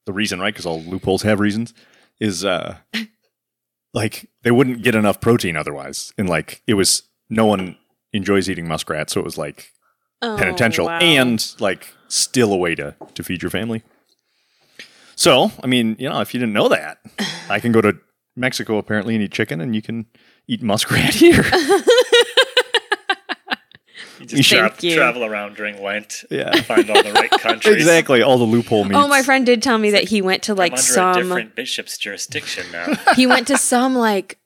[0.05, 0.53] the reason, right?
[0.53, 1.73] Because all loopholes have reasons.
[2.19, 2.77] Is uh,
[3.93, 7.77] like they wouldn't get enough protein otherwise, and like it was no one
[8.13, 9.71] enjoys eating muskrat, so it was like
[10.21, 10.99] Oh, penitential wow.
[10.99, 13.83] and like still a way to to feed your family.
[15.17, 16.99] So, I mean, you know, if you didn't know that,
[17.49, 17.97] I can go to
[18.35, 20.05] Mexico apparently and eat chicken, and you can
[20.47, 21.43] eat muskrat here.
[24.19, 24.95] You just Thank tra- you.
[24.95, 26.55] travel around during Lent, Yeah.
[26.61, 27.75] find all the right countries.
[27.75, 28.95] exactly, all the loophole meats.
[28.97, 31.13] Oh, my friend did tell me that he went to I'm like under a some
[31.15, 32.93] different bishop's jurisdiction now.
[33.15, 34.37] he went to some like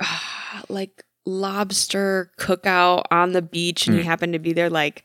[0.68, 4.06] like lobster cookout on the beach and he Mm.
[4.06, 5.04] happened to be there like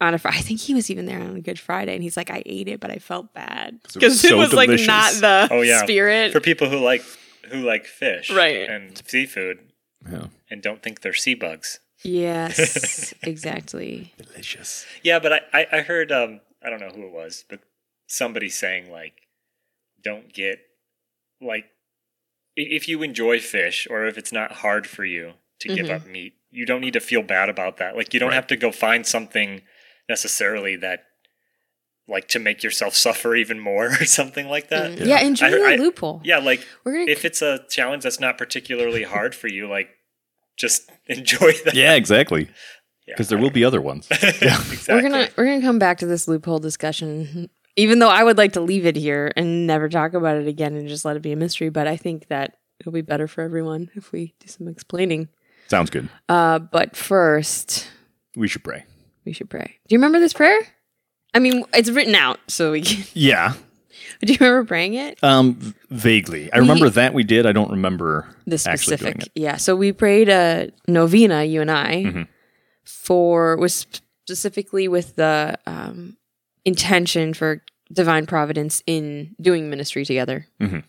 [0.00, 2.16] on a Fri- I think he was even there on a good Friday and he's
[2.16, 4.52] like I ate it but I felt bad 'Cause it was because it so was
[4.52, 5.82] like not the Oh, yeah.
[5.82, 7.02] spirit For people who like
[7.50, 8.68] who like fish Right.
[8.68, 9.58] and seafood
[10.10, 10.26] Yeah.
[10.50, 11.80] and don't think they're sea bugs.
[12.02, 14.86] Yes exactly Delicious.
[15.02, 17.60] Yeah, but I, I, I heard um I don't know who it was, but
[18.06, 19.14] somebody saying like
[20.02, 20.58] don't get
[21.40, 21.66] like
[22.56, 25.94] if you enjoy fish or if it's not hard for you to give Mhm.
[25.94, 27.96] up meat, you don't need to feel bad about that.
[27.96, 28.34] Like you don't Right.
[28.36, 29.62] have to go find something
[30.08, 31.04] necessarily that
[32.08, 34.92] like to make yourself suffer even more or something like that.
[34.92, 35.06] Mm.
[35.06, 38.38] yeah, enjoy I- the I- loophole Yeah, like gonna if it's a challenge that's not
[38.38, 39.90] particularly hard for you, like
[40.56, 41.74] just enjoy that.
[41.74, 42.48] Yeah, exactly.
[43.06, 44.08] Yeah, Because there I will be other ones.
[44.22, 44.58] Yeah.
[44.70, 44.94] exactly.
[44.94, 48.54] we're gonna we're gonna come back to this loophole discussion even though I would like
[48.54, 51.32] to leave it here and never talk about it again and just let it be
[51.32, 54.66] a mystery but I think that it'll be better for everyone if we do some
[54.68, 55.28] explaining
[55.68, 56.08] Sounds good.
[56.28, 57.88] uh but first
[58.34, 58.84] We should pray.
[59.24, 60.58] we should pray do you remember this prayer
[61.34, 63.54] I mean it's written out so we can Yeah.
[64.22, 66.52] do you remember praying it Um, vaguely.
[66.52, 67.46] I We- remember that we did.
[67.46, 72.28] I don't remember the specific yeah so we prayed a novena you and I Mhm.
[72.84, 73.86] for was
[74.24, 76.16] specifically with the um
[76.64, 80.46] intention for divine providence in doing ministry together.
[80.60, 80.82] Mhm.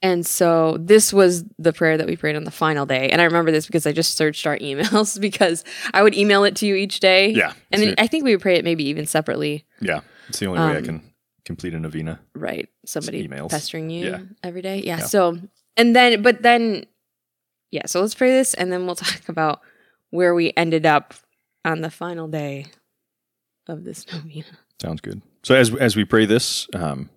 [0.00, 3.08] And so this was the prayer that we prayed on the final day.
[3.10, 6.54] And I remember this because I just searched our emails because I would email it
[6.56, 7.30] to you each day.
[7.30, 7.52] Yeah.
[7.72, 9.64] And then I think we would pray it maybe even separately.
[9.80, 10.00] yeah.
[10.28, 11.02] It's the only way I Um, can
[11.48, 12.20] complete a novena.
[12.34, 12.68] Right.
[12.84, 13.48] Somebody emails.
[13.48, 14.20] pestering you Yeah.
[14.44, 14.82] every day.
[14.84, 14.98] Yeah.
[14.98, 15.04] Yeah.
[15.06, 15.38] So,
[15.78, 16.84] and then, but then,
[17.70, 17.86] yeah.
[17.86, 19.62] So let's pray this and then we'll talk about
[20.10, 21.14] where we ended up
[21.64, 22.66] on the final day
[23.66, 24.44] of this novena.
[24.82, 25.22] Sounds good.
[25.42, 27.08] So as as we pray this, um,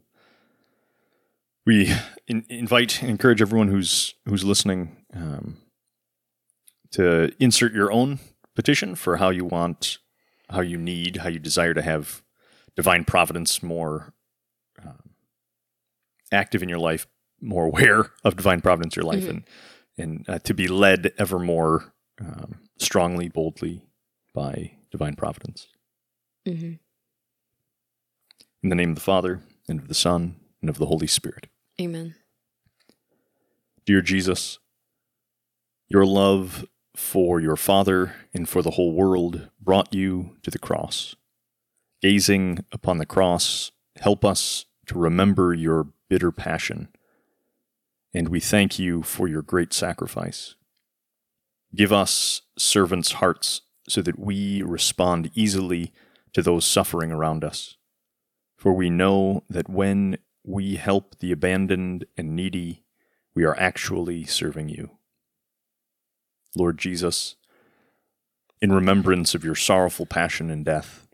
[1.66, 1.94] we
[2.28, 5.58] in, invite and encourage everyone who's who's listening um,
[6.92, 8.20] to insert your own
[8.56, 9.98] petition for how you want,
[10.50, 12.24] how you need, how you desire to have
[12.78, 14.14] divine providence more
[16.32, 17.08] active in your life,
[17.40, 19.30] more aware of divine providence in your life, Mhm.
[19.30, 19.44] and
[19.98, 23.84] and uh, to be led ever more um, strongly, boldly
[24.34, 25.68] by divine providence.
[26.48, 26.74] Mm-hmm.
[28.64, 31.48] In the name of the Father, and of the Son, and of the Holy Spirit.
[31.80, 32.16] Amen.
[33.86, 34.60] Dear Jesus,
[35.90, 36.66] your love
[36.96, 41.16] for your Father and for the whole world brought you to the cross.
[42.02, 46.90] Gazing upon the cross, help us to remember your bitter passion,
[48.14, 50.56] and we thank you for your great sacrifice.
[51.74, 55.94] Give us servants' hearts so that we respond easily
[56.34, 57.78] to those suffering around us.
[58.58, 62.84] For we know that when we help the abandoned and needy,
[63.34, 64.90] we are actually serving you.
[66.58, 67.38] Lord Jesus,
[68.62, 71.08] in remembrance of your sorrowful passion and death,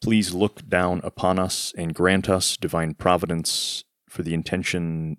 [0.00, 5.16] please look down upon us and grant us divine providence for the intentions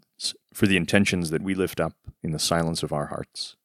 [0.54, 3.56] for the intentions that we lift up in the silence of our hearts.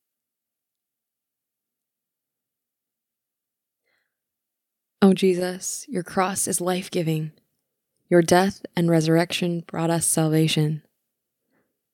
[5.03, 7.33] Oh, Jesus, your cross is life giving.
[8.09, 10.83] Your death and resurrection brought us salvation.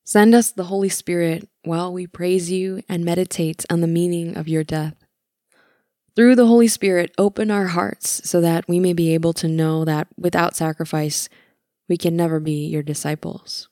[0.04, 4.46] Send us the Holy Spirit while we praise you and meditate on the meaning of
[4.46, 4.94] your death.
[6.14, 9.84] Through the Holy Spirit, open our hearts so that we may be able to know
[9.84, 11.28] that without sacrifice,
[11.88, 13.68] we can never be your disciples.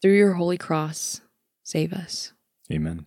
[0.00, 1.20] Through your holy cross,
[1.62, 2.32] save us.
[2.72, 3.06] Amen.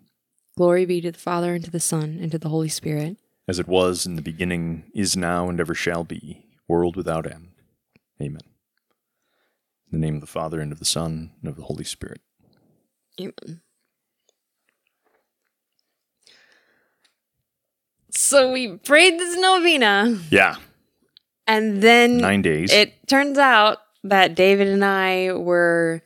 [0.58, 3.18] Glory be to the Father, and to the Son, and to the Holy Spirit.
[3.48, 7.50] As it was in the beginning, is now, and ever shall be, world without end.
[8.22, 8.42] Amen.
[9.92, 12.22] In the name of the Father, and of the Son, and of the Holy Spirit.
[13.20, 13.62] Amen.
[18.12, 20.56] So we prayed this novena, Yeah,
[21.48, 22.72] and then nine days.
[22.72, 26.02] it turns out that David and I were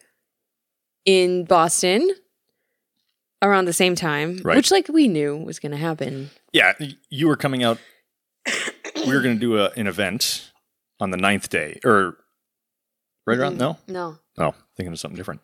[1.06, 2.10] in Boston
[3.42, 4.58] around the same time, Right.
[4.58, 6.30] which, like, we knew was going to happen.
[6.52, 6.74] Yeah,
[7.10, 7.78] you were coming out.
[8.96, 10.52] we were going to do a, an event
[11.00, 12.18] on the ninth day, or
[13.26, 13.56] right around.
[13.56, 13.60] Mhm.
[13.60, 14.18] No, No.
[14.38, 15.42] no, thinking of something different.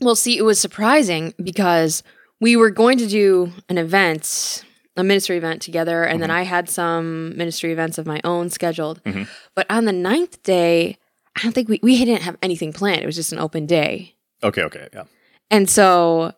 [0.00, 2.02] Well, see, it was surprising because
[2.40, 4.64] we were going to do an event,
[4.96, 9.02] a ministry event together, and then I had some ministry events of my own scheduled.
[9.04, 9.28] Mhm.
[9.54, 10.98] But on the ninth day,
[11.36, 13.02] I don't think we, we didn't have anything planned.
[13.02, 14.14] It was just an open day.
[14.42, 15.04] Okay, okay, yeah,
[15.50, 16.32] And so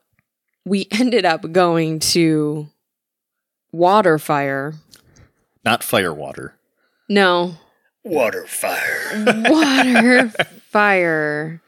[0.65, 2.69] we ended up going to
[3.73, 4.75] water fire.
[5.65, 6.57] not fire water.
[7.09, 7.57] No,
[8.05, 9.25] Water fire.
[9.49, 10.29] water
[10.71, 11.61] fire.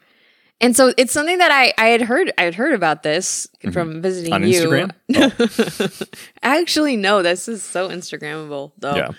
[0.61, 3.71] And so it's something that I, I had heard I had heard about this mm-hmm.
[3.71, 4.61] from visiting On you.
[4.61, 4.91] Instagram?
[6.01, 6.07] Oh.
[6.43, 8.95] Actually, no, this is so Instagrammable though.
[8.95, 9.09] Yeah,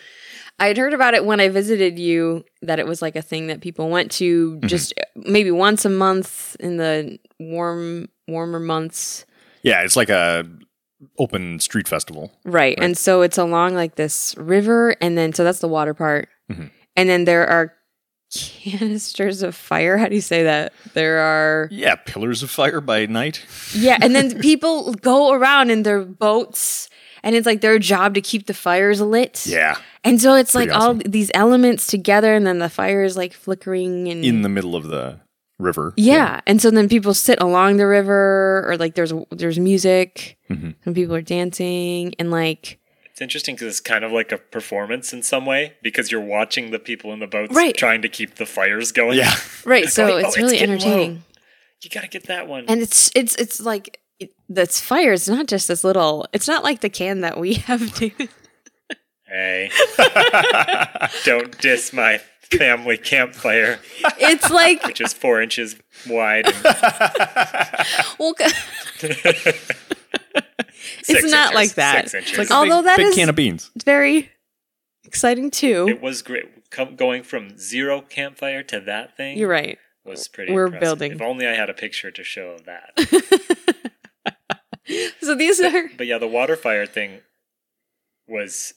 [0.59, 3.49] I had heard about it when I visited you that it was like a thing
[3.49, 4.67] that people went to Mm-hmm.
[4.69, 9.25] just maybe once a month in the warm warmer months.
[9.63, 10.45] yeah, it's like a
[11.19, 12.33] open street festival.
[12.45, 12.79] Right.
[12.81, 16.29] And so it's along like this river and then so that's the water part.
[16.51, 16.71] Mhm.
[16.97, 17.75] And then there are
[18.33, 19.99] canisters of fire.
[19.99, 20.73] How do you say that?
[20.95, 23.45] There are Yeah, pillars of fire by night.
[23.75, 26.89] Yeah, and then people go around in their boats
[27.23, 29.47] and it's like their job to keep the fires lit.
[29.47, 33.17] Yeah, And so it's like Pretty all these elements together and then the fire is
[33.17, 35.21] like flickering and in the middle of the
[35.59, 35.93] river.
[35.97, 36.41] yeah.
[36.47, 40.37] And so then people sit along the river or like there's there's music.
[40.51, 40.75] Mhm.
[40.85, 42.79] Some people are dancing and like
[43.11, 46.71] It's interesting because it's kind of like a performance in some way because you're watching
[46.71, 47.75] the people in the boats Right.
[47.77, 49.17] trying to keep the fires going.
[49.19, 51.25] yeah, right, so going, it's "Oh, it's really low." entertaining.
[51.83, 52.65] You gotta get that one.
[52.69, 55.13] And it's it's it's like it, that's fire.
[55.13, 56.27] It's not just this little.
[56.33, 57.95] It's not like the can that we have.
[57.95, 58.29] David.
[59.29, 59.71] Hey,
[61.25, 62.19] don't diss my
[62.51, 63.79] family campfire,
[64.19, 65.77] It's like which is four inches
[66.09, 66.47] wide.
[66.47, 66.55] And
[68.19, 68.35] well,
[71.03, 72.09] six not inches, like that.
[72.11, 72.39] Six It's inches.
[72.39, 73.71] like, Although that big is- can of beans.
[73.75, 74.31] it's very
[75.05, 75.87] exciting too.
[75.89, 76.71] It was great.
[76.71, 79.79] Com- going from zero campfire to that thing You're right.
[80.05, 80.53] was pretty.
[80.53, 80.81] We're impressive.
[80.99, 81.13] building.
[81.13, 82.93] If only I had a picture to show of that.
[85.21, 87.21] So these are but yeah, the water fire thing
[88.29, 88.73] was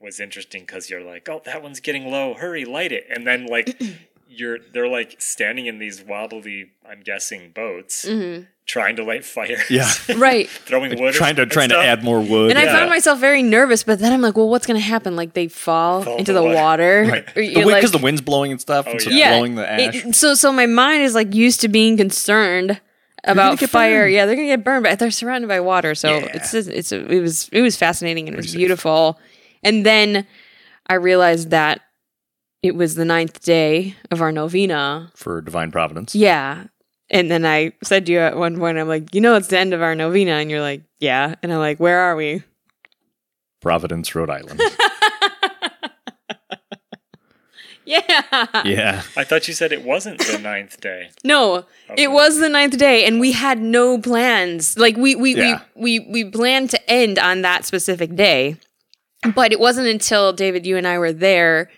[0.00, 2.34] was interesting because you're like, oh, that one's getting low.
[2.34, 3.80] Hurry, light it, and then like
[4.28, 8.46] you're they're like standing in these wobbly, I'm guessing, boats Mhm.
[8.66, 9.68] trying to light fires.
[9.70, 9.90] Yeah.
[10.16, 10.48] right.
[10.48, 11.14] throwing wood.
[11.14, 12.50] trying to and trying to add more wood.
[12.50, 15.16] And I found myself very nervous, but then I'm like, well, what's going to happen?
[15.16, 17.06] Like they fall, Fall into the the water.
[17.10, 17.26] right.
[17.34, 19.30] The wind because like- the wind's blowing and stuff, Oh, and so yeah.
[19.36, 20.04] blowing the ash.
[20.04, 22.80] It- so so my mind is like used to being concerned
[23.24, 24.02] about fire.
[24.02, 24.14] burned.
[24.14, 25.94] Yeah, they're gonna get burned, but they're surrounded by water.
[25.94, 26.30] So Yeah.
[26.34, 29.18] it's just- it's it was it was fascinating and it was beautiful.
[29.62, 30.26] And then
[30.86, 31.80] I realized that
[32.62, 35.10] it was the ninth day of our novena.
[35.14, 36.14] for divine providence.
[36.14, 36.64] Yeah.
[37.10, 39.58] And then I said to you at one point, I'm like, you know, it's the
[39.58, 40.32] end of our novena.
[40.32, 41.34] And you're like, yeah.
[41.42, 42.42] And I'm like, where are we?
[43.60, 44.60] Providence, Rhode Island.
[47.84, 48.46] Yeah.
[48.66, 49.02] yeah.
[49.16, 51.08] I thought you said it wasn't the ninth day.
[51.24, 52.02] No, Okay.
[52.02, 54.76] it was the ninth day, and we had no plans.
[54.78, 55.62] Like we we, Yeah.
[55.74, 58.56] we we we planned to end on that specific day,
[59.34, 61.70] but it wasn't until David, you and I were there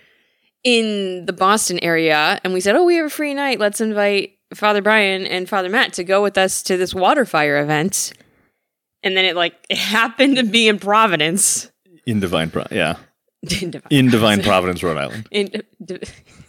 [0.64, 3.58] in the Boston area, and we said, "Oh, we have a free night.
[3.58, 7.62] Let's invite Father Brian and Father Matt to go with us to this water fire
[7.62, 8.12] event."
[9.02, 11.70] And then it like it happened to be in Providence.
[12.06, 12.96] In divine pro- yeah.
[13.62, 15.26] in divine, In divine providence, Rhode Island.
[15.30, 15.62] in,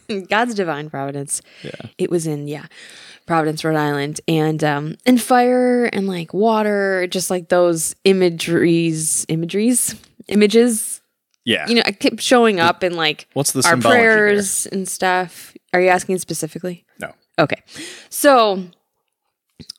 [0.08, 1.40] in God's divine providence.
[1.62, 1.70] Yeah.
[1.96, 2.66] It was in yeah,
[3.26, 9.94] Providence, Rhode Island, and um and fire and like water, just like those imageries, imageries,
[10.32, 11.00] images.
[11.44, 11.66] Yeah.
[11.68, 14.12] You know, I kept showing up in like What's the our symbology there?
[14.26, 15.54] prayers and stuff.
[15.72, 16.84] Are you asking specifically?
[17.00, 17.12] No.
[17.38, 17.56] Okay,
[18.10, 18.62] so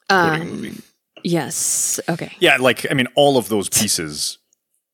[0.09, 0.81] um,
[1.23, 4.39] yes, okay, Yeah, like I mean, all of those pieces,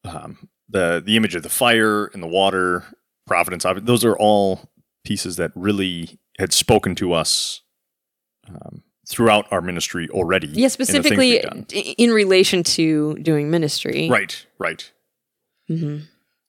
[0.03, 2.85] um, the the image of the fire and the water,
[3.27, 4.69] providence, those are all
[5.03, 7.61] pieces that really had spoken to us
[8.47, 10.47] um, throughout our ministry already.
[10.47, 11.65] yeah, in the things specifically we've done.
[11.73, 14.91] i- in relation to doing ministry, right, right,
[15.69, 15.99] hmm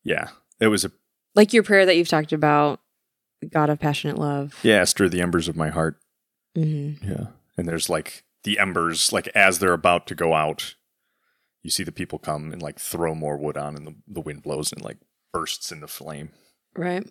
[0.03, 0.29] yeah.
[0.59, 0.91] It was a
[1.35, 2.81] Like your prayer that you've talked about,
[3.53, 4.55] God of passionate love.
[4.63, 5.99] yeah, stir the embers of my heart.
[6.55, 10.75] hmm Yeah, and there's like the embers, like as they're about to go out,
[11.63, 14.43] you see the people come and like throw more wood on, and the, the wind
[14.43, 14.97] blows and like
[15.33, 16.31] bursts into flame.
[16.75, 17.07] Right.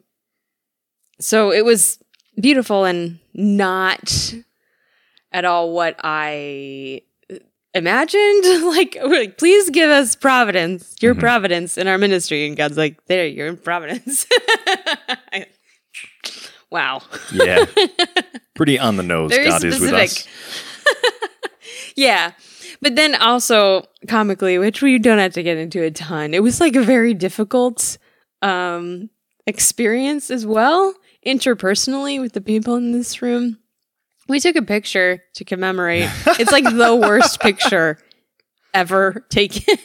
[1.20, 2.00] So it was
[2.40, 4.34] beautiful and not
[5.32, 7.02] at all what I
[7.74, 8.44] imagined.
[8.66, 11.20] like, we're like, please give us providence, your Mhm.
[11.20, 12.48] providence in our ministry.
[12.48, 14.26] And God's like, there, you're in providence.
[16.72, 17.02] wow.
[17.32, 17.66] Yeah,
[18.56, 19.32] pretty on the nose.
[19.32, 20.12] Very God is with us.
[20.12, 20.34] specific.
[21.96, 22.32] Yeah.
[22.82, 26.62] But then also comically, which we don't have to get into a ton, it was
[26.62, 27.98] like a very difficult
[28.42, 29.10] um
[29.46, 30.94] experience as well,
[31.26, 33.58] interpersonally with the people in this room.
[34.30, 36.10] We took a picture to commemorate.
[36.40, 37.98] it's like the worst picture
[38.74, 39.76] ever taken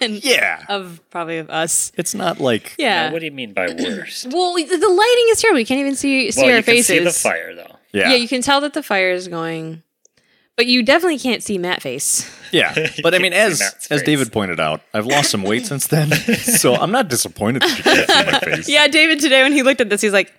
[0.22, 1.92] Yeah, of probably of us.
[1.96, 3.06] it's not like Yeah.
[3.06, 4.26] Now, what do you mean by worst?
[4.32, 5.58] well, the the lighting is terrible.
[5.58, 6.86] We can't even see see well, our you can faces.
[6.86, 7.76] see the fire though.
[7.92, 9.84] yeah, Yeah, you can tell that the fire is going,
[10.56, 12.28] but you definitely can't see Matt face.
[12.50, 12.74] yeah.
[13.04, 14.06] But I mean, as Matt's as face.
[14.06, 17.84] David pointed out, I've lost some weight since then, so I'm not disappointed that you
[17.84, 18.68] can't see my face.
[18.68, 20.32] Yeah, David today when he looked at this, he's like,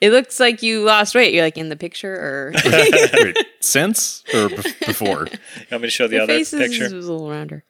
[0.00, 4.48] "It looks like you lost weight." You're like in the picture, or Wait, since or
[4.48, 5.26] bef- before?
[5.56, 6.86] You want me to show the, the other face is picture?
[6.86, 7.64] a little rounder.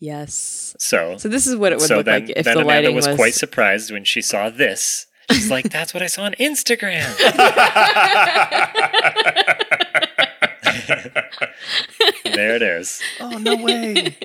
[0.00, 0.74] Yes.
[0.78, 2.88] So, So this is what it would so look then, like if then the Amanda
[2.88, 3.16] lighting was, was.
[3.16, 5.06] quite surprised when she saw this.
[5.30, 7.16] She's like, "That's what I saw on Instagram."
[12.24, 13.00] there it is.
[13.20, 14.16] Oh no way!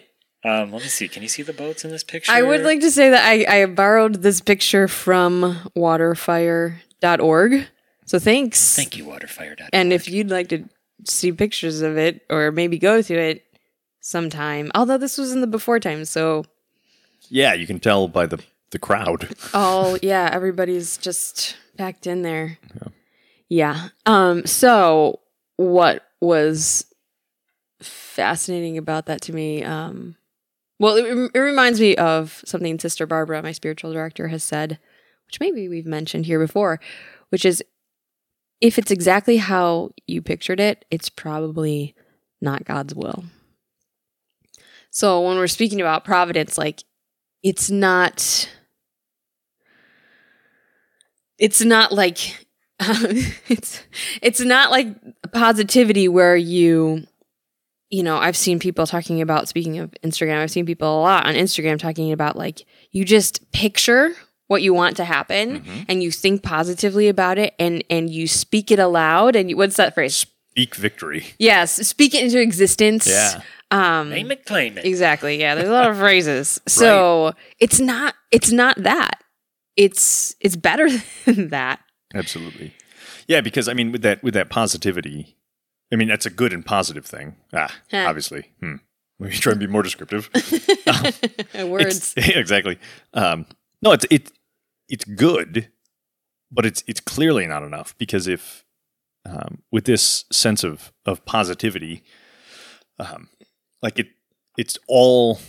[0.43, 1.07] Um, let me see.
[1.07, 2.31] Can you see the boats in this picture?
[2.31, 5.69] I would like to say that I, I borrowed this picture from
[7.01, 7.67] waterfire.org.
[8.05, 8.75] So thanks.
[8.75, 9.55] Thank you, Waterfire.
[9.71, 10.67] And if you'd like to
[11.05, 13.45] see pictures of it or maybe go to it
[14.01, 16.45] sometime, although this was in the before time, so
[17.29, 19.29] Yeah, you can tell by the the crowd.
[19.53, 22.57] Oh yeah, everybody's just packed in there.
[23.47, 23.89] Yeah.
[24.05, 24.45] Um.
[24.45, 25.19] So
[25.57, 26.85] what was
[27.81, 29.63] fascinating about that to me?
[29.63, 30.15] Um.
[30.79, 34.79] Well, it, it reminds me of something Sister Barbara, my spiritual director, has said,
[35.29, 36.79] which maybe we've mentioned here before,
[37.29, 37.63] which is
[38.59, 41.93] if it's exactly how you pictured it, it's probably
[42.41, 43.25] not God's will.
[44.89, 46.83] So when we're speaking about providence, like
[47.43, 48.49] it's not
[51.37, 52.47] it's not like
[52.79, 53.83] it's
[54.23, 54.87] it's not like
[55.31, 57.05] positivity where you
[57.89, 61.25] you know i've seen people talking about speaking of instagram i've seen people a lot
[61.25, 64.13] on instagram talking about like you just picture
[64.49, 65.81] what you want to happen Mm-hmm.
[65.87, 69.77] and you think positively about it and and you speak it aloud and you, what's
[69.77, 71.23] that phrase Speak victory.
[71.39, 73.41] yes speak it into existence Yeah.
[73.71, 74.85] um Name it, claim it.
[74.85, 79.23] exactly yeah there's a lot of phrases so it's not it's not that
[79.77, 80.89] it's it's better
[81.25, 81.79] than that
[82.15, 82.73] Absolutely.
[83.27, 85.37] Yeah, because I mean, with that with that positivity,
[85.93, 87.35] I mean that's a good and positive thing.
[87.53, 88.05] Ah, Huh.
[88.09, 88.49] obviously.
[88.59, 88.77] Hmm.
[89.19, 90.27] Let me try and be more descriptive.
[91.55, 92.79] words It's- exactly.
[93.13, 93.45] Um,
[93.83, 94.31] no, it's it
[94.89, 95.69] it's good,
[96.51, 98.65] but it's it's clearly not enough because if
[99.25, 102.03] um, with this sense of of positivity,
[102.99, 103.29] um,
[103.81, 104.07] like it
[104.57, 105.39] it's all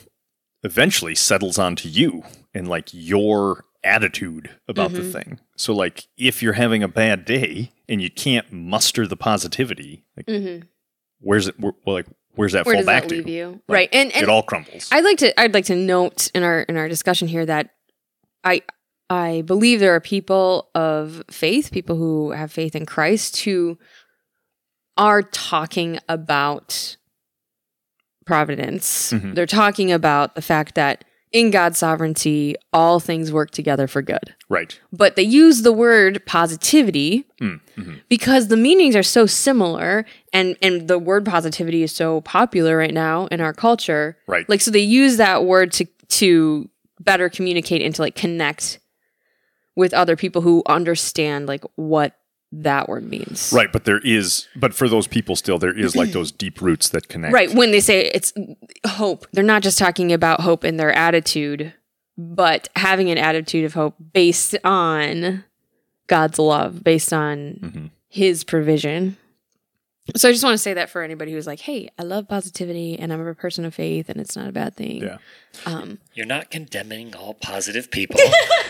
[0.62, 2.22] eventually settles onto you
[2.55, 5.12] and like your attitude about the Mhm.
[5.12, 5.41] thing.
[5.57, 10.26] So like if you're having a bad day and you can't muster the positivity, like
[10.26, 10.64] Mhm.
[11.18, 11.59] where's it?
[11.59, 13.16] Where, well, like where's that where fall back to?
[13.24, 14.88] Like, right and and it all crumbles.
[14.93, 17.70] I'd like to I'd like to note in our in our discussion here that
[18.45, 18.62] I
[19.11, 23.76] I believe there are people of faith, people who have faith in Christ who
[24.96, 26.96] are talking about
[28.26, 29.12] providence.
[29.12, 29.34] Mhm.
[29.34, 34.34] They're talking about the fact that in God's sovereignty all things work together for good.
[34.48, 34.78] right.
[34.92, 38.00] But they use the word positivity Mm, mhm.
[38.08, 42.92] because the meanings are so similar and and the word positivity is so popular right
[42.92, 44.48] now in our culture Right.
[44.48, 48.80] like so they use that word to to better communicate and to like connect
[49.81, 52.16] with other people who understand like what
[52.53, 56.11] that word means Right, but there is, but for those people still, there is like
[56.18, 57.33] those deep roots that connect.
[57.33, 58.33] right when they say it's
[58.87, 61.72] hope they're not just talking about hope in their attitude
[62.18, 65.45] but having an attitude of hope based on
[66.09, 67.91] god's love based on Mhm.
[68.09, 69.16] his provision.
[70.16, 72.99] So I just want to say that for anybody who's like, "Hey, I love positivity
[72.99, 75.18] and I'm a person of faith and it's not a bad thing." Yeah,
[75.66, 78.18] Um, You're not condemning all positive people.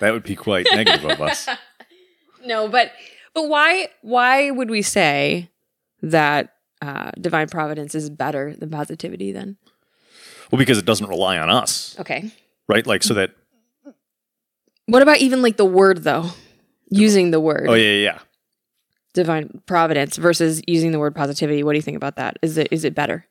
[0.00, 1.48] that would be quite negative of us.
[2.44, 2.92] no, but
[3.34, 5.50] but why why would we say
[6.02, 9.56] that uh, divine providence is better than positivity then?
[10.50, 12.30] Well, because it doesn't rely on us, Okay.
[12.68, 12.86] right?
[12.86, 13.32] Like so that.
[14.86, 16.30] What about even like the word though?
[16.88, 18.18] Using the word Oh yeah, yeah, yeah.
[19.12, 21.64] divine providence versus using the word positivity.
[21.64, 22.38] What do you think about that?
[22.42, 23.26] Is it is it better?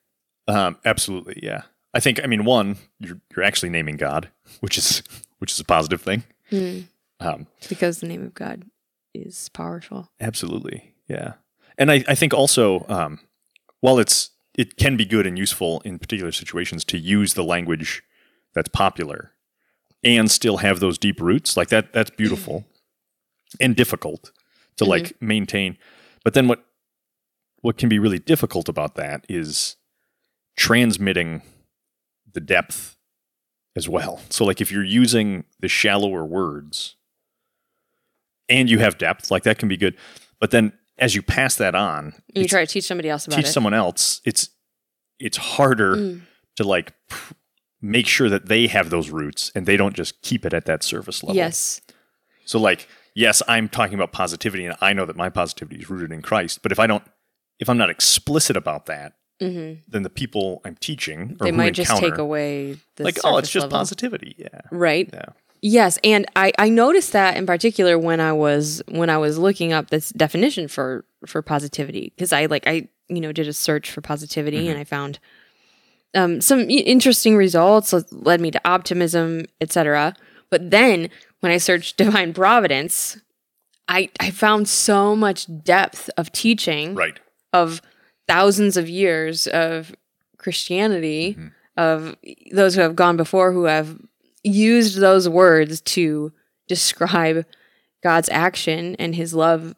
[0.50, 1.62] Um, absolutely, yeah.
[1.94, 2.22] I think.
[2.22, 4.28] I mean, one, you're you're actually naming God,
[4.60, 5.02] which is
[5.40, 6.24] which is a positive thing.
[6.50, 6.82] Hmm.
[7.20, 8.64] Um, Because the name of God
[9.14, 10.12] is powerful.
[10.20, 11.34] absolutely, yeah.
[11.78, 13.20] And I, I think also, um,
[13.82, 18.02] while it's it can be good and useful in particular situations to use the language
[18.54, 19.32] that's popular
[20.04, 21.92] and still have those deep roots, like that.
[21.92, 22.66] That's beautiful
[23.60, 24.32] and difficult
[24.78, 24.88] to Mhm.
[24.90, 25.78] like maintain.
[26.24, 26.64] But then what
[27.62, 29.76] what can be really difficult about that is
[30.56, 31.42] transmitting
[32.32, 32.95] the depth
[33.76, 34.22] as well.
[34.30, 36.96] So like if you're using the shallower words
[38.50, 39.96] and you have depth, like that can be good.
[40.40, 43.48] But then as you pass that on, you try to teach somebody else about teach
[43.48, 43.52] it.
[43.52, 44.50] someone else, it's
[45.20, 46.22] it's harder Mm.
[46.58, 47.34] to like pr-
[47.82, 50.84] make sure that they have those roots and they don't just keep it at that
[50.84, 51.36] surface level.
[51.36, 51.82] Yes.
[52.46, 56.12] So like, yes, I'm talking about positivity and I know that my positivity is rooted
[56.12, 57.04] in Christ, but if I don't
[57.60, 61.74] if I'm not explicit about that, hmm then the people I'm teaching or They might
[61.74, 63.78] just take away the like, oh, it's just level.
[63.80, 64.36] positivity.
[64.38, 64.62] Yeah.
[64.72, 65.10] right?
[65.14, 65.26] Yeah.
[65.62, 69.74] Yes, and I I noticed that in particular when I was when I was looking
[69.74, 73.90] up this definition for for positivity because I like I you know did a search
[73.92, 74.70] for positivity Mm-hmm.
[74.70, 75.20] and I found
[76.14, 80.14] um, some interesting results that led me to optimism, etc.
[80.50, 81.10] But then
[81.42, 83.18] when I searched divine providence,
[83.88, 87.20] I I found so much depth of teaching Right.
[87.52, 87.82] of
[88.28, 89.96] thousands of years of
[90.38, 91.52] Christianity, Mhm.
[91.78, 92.16] of
[92.52, 93.98] those who have gone before, who have
[94.44, 96.32] used those words to
[96.68, 97.46] describe
[98.04, 99.76] God's action and his love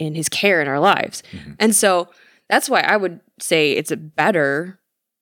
[0.00, 1.22] and his care in our lives.
[1.32, 1.56] Mhm.
[1.58, 2.08] And so
[2.48, 4.78] that's why I would say it's a better,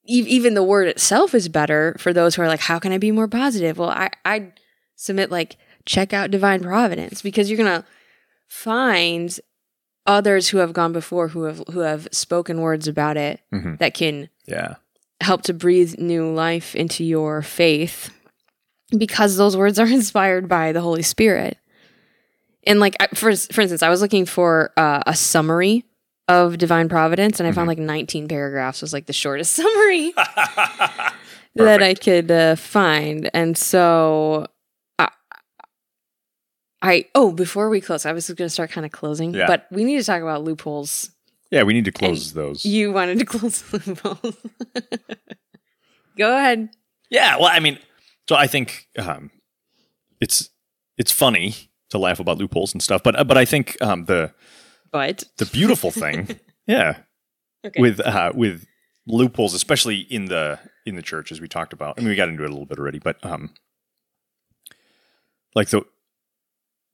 [0.07, 2.97] e- even the word itself is better for those who are like, how can I
[2.97, 3.77] be more positive?
[3.77, 4.53] Well, I, I'd
[4.95, 7.85] submit like, check out divine providence because you're going to
[8.47, 9.39] find
[10.05, 13.77] others who have gone before who have who have spoken words about it Mhm.
[13.79, 14.75] that can Yeah.
[15.21, 18.09] help to breathe new life into your faith
[18.97, 21.57] because those words are inspired by the Holy Spirit.
[22.65, 25.85] And like for for instance, I was looking for uh, a summary
[26.29, 30.13] of divine providence, and I found like 19 paragraphs was like the shortest summary
[31.55, 33.29] that I could uh, find.
[33.33, 34.47] And so
[36.83, 39.47] I oh before we close, I was going to start kind of closing, Yeah.
[39.47, 41.09] but we need to talk about loopholes.
[41.49, 42.65] yeah, we need to close those.
[42.65, 44.35] You wanted to close loopholes.
[46.17, 46.69] Go ahead.
[47.09, 47.79] Yeah, well, I mean,
[48.29, 49.31] so I think um,
[50.19, 50.49] it's
[50.97, 51.55] it's funny
[51.89, 54.33] to laugh about loopholes and stuff, but but I think um, the
[54.91, 56.97] But the beautiful thing, yeah,
[57.65, 57.79] Okay.
[57.81, 58.65] with uh, with
[59.07, 61.95] loopholes, especially in the in the church, as we talked about.
[61.97, 63.53] I mean, we got into it a little bit already, but um,
[65.55, 65.83] like the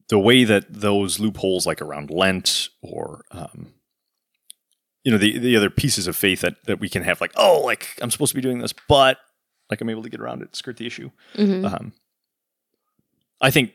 [0.10, 3.74] the way that those loopholes, like around Lent or um,
[5.04, 7.62] you know, the the other pieces of faith that that we can have, like oh,
[7.64, 9.18] like I'm supposed to be doing this, but
[9.70, 11.12] like I'm able to get around it, skirt the issue.
[11.36, 11.72] Mhm.
[11.72, 11.94] Um,
[13.40, 13.74] I think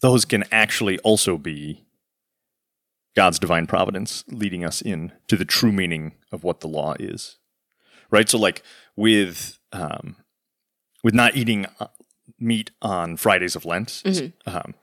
[0.00, 1.84] those can actually also be
[3.16, 7.38] God's divine providence leading us in to the true meaning of what the law is.
[8.10, 8.28] Right?
[8.28, 8.62] So like
[8.96, 10.16] with um
[11.02, 11.66] with not eating
[12.40, 14.02] uh, meat on Fridays of Lent.
[14.04, 14.32] Mhm.
[14.46, 14.74] Um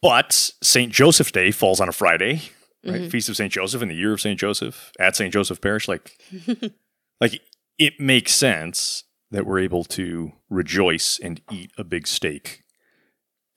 [0.00, 0.92] but St.
[0.92, 2.42] Joseph Day falls on a Friday,
[2.84, 3.02] right?
[3.02, 3.10] Mhm.
[3.10, 3.52] Feast of St.
[3.52, 4.38] Joseph in the year of St.
[4.38, 5.32] Joseph at St.
[5.32, 6.18] Joseph Parish like
[7.20, 7.40] like
[7.78, 12.62] it makes sense that we're able to rejoice and eat a big steak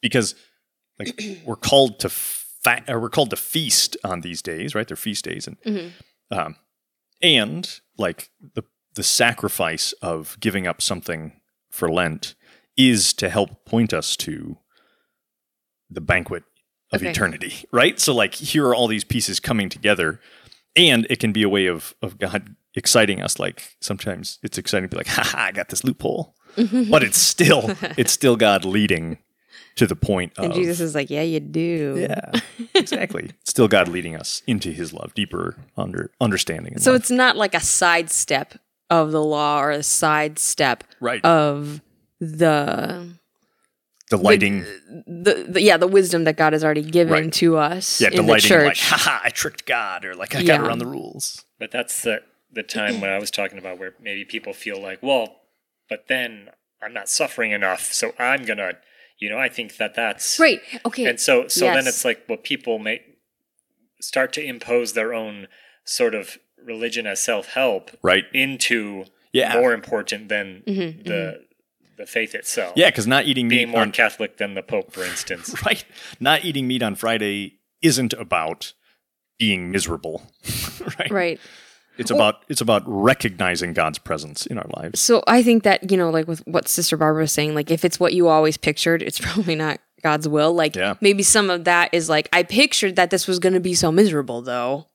[0.02, 0.36] because
[1.00, 4.96] like we're called to fa- or we're called to feast on these days right they're
[4.98, 5.92] feast days and Mhm.
[6.32, 6.56] um
[7.22, 8.64] and like the
[8.94, 12.36] the sacrifice of giving up something for lent
[12.78, 14.58] is to help point us to
[15.90, 16.44] the banquet
[16.92, 17.10] of Okay.
[17.12, 20.20] eternity right so like here are all these pieces coming together
[20.76, 24.88] and it can be a way of of god exciting us like sometimes it's exciting
[24.90, 26.36] to be like haha i got this loophole
[26.90, 29.18] but it's still it's still god leading
[29.76, 31.98] to the point of and Jesus is like, yeah, you do.
[32.00, 32.32] yeah
[32.76, 37.02] exactly still god leading us into his love deeper under understanding and So love.
[37.02, 38.54] it's not like a sidestep
[38.90, 41.82] of the law or a sidestep right of
[42.20, 43.10] the
[44.10, 44.62] delighting
[45.08, 47.34] the, the yeah the wisdom that God has already given Right.
[47.34, 48.90] to us yeah in the delighting like church.
[48.90, 52.64] haha i tricked god or like i got around the rules But that's the the
[52.64, 55.42] time when I was talking about where maybe people feel like, well,
[55.90, 56.48] but then
[56.82, 58.74] I'm not suffering enough, so I'm gonna,
[59.20, 60.62] you know, I think that that's right.
[60.86, 61.04] Okay.
[61.04, 63.02] And so, so then it's like, well, people may
[64.00, 65.48] start to impose their own
[65.84, 69.04] sort of religion as self help right into
[69.34, 71.45] yeah more important than Mhm, the
[71.98, 72.74] the faith itself.
[72.76, 75.54] yeah because not eating meat being more on, Catholic than the Pope, for instance.
[75.66, 75.84] right
[76.20, 78.74] not eating meat on friday isn't about
[79.40, 80.22] being miserable
[81.00, 81.40] right right.
[81.98, 85.98] it's about it's about recognizing god's presence in our lives So I think that, you
[85.98, 89.02] know, like with what Sister Barbara was saying, like if it's what you always pictured,
[89.02, 90.54] it's probably not God's will.
[90.54, 90.96] Like Yeah.
[91.02, 93.92] maybe some of that is like, I pictured that this was going to be so
[93.92, 94.88] miserable though.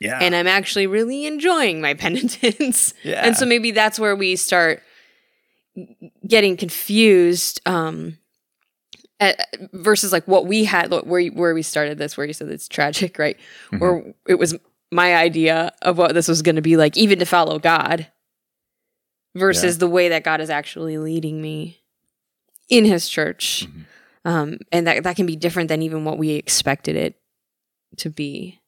[0.00, 2.92] yeah And I'm actually really enjoying my penitence.
[3.02, 3.24] Yeah.
[3.24, 4.82] And so maybe that's where we start
[6.26, 7.60] getting confused.
[7.66, 8.18] Um,
[9.20, 12.68] at, versus like what we had, where where we started this, where you said it's
[12.68, 13.36] tragic, right?
[13.72, 13.78] Mm-hmm.
[13.78, 14.56] Where it was
[14.92, 18.06] my idea of what this was going to be like, even to follow God,
[19.34, 21.80] versus the way that God is actually leading me
[22.68, 23.84] in His church, Mhm.
[24.24, 27.20] um, and that that can be different than even what we expected it
[27.96, 28.60] to be.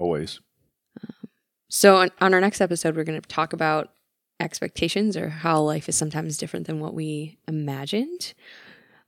[0.00, 0.40] always
[1.70, 3.93] So on, on our next episode, we're going to talk about
[4.40, 8.34] expectations or how life is sometimes different than what we imagined.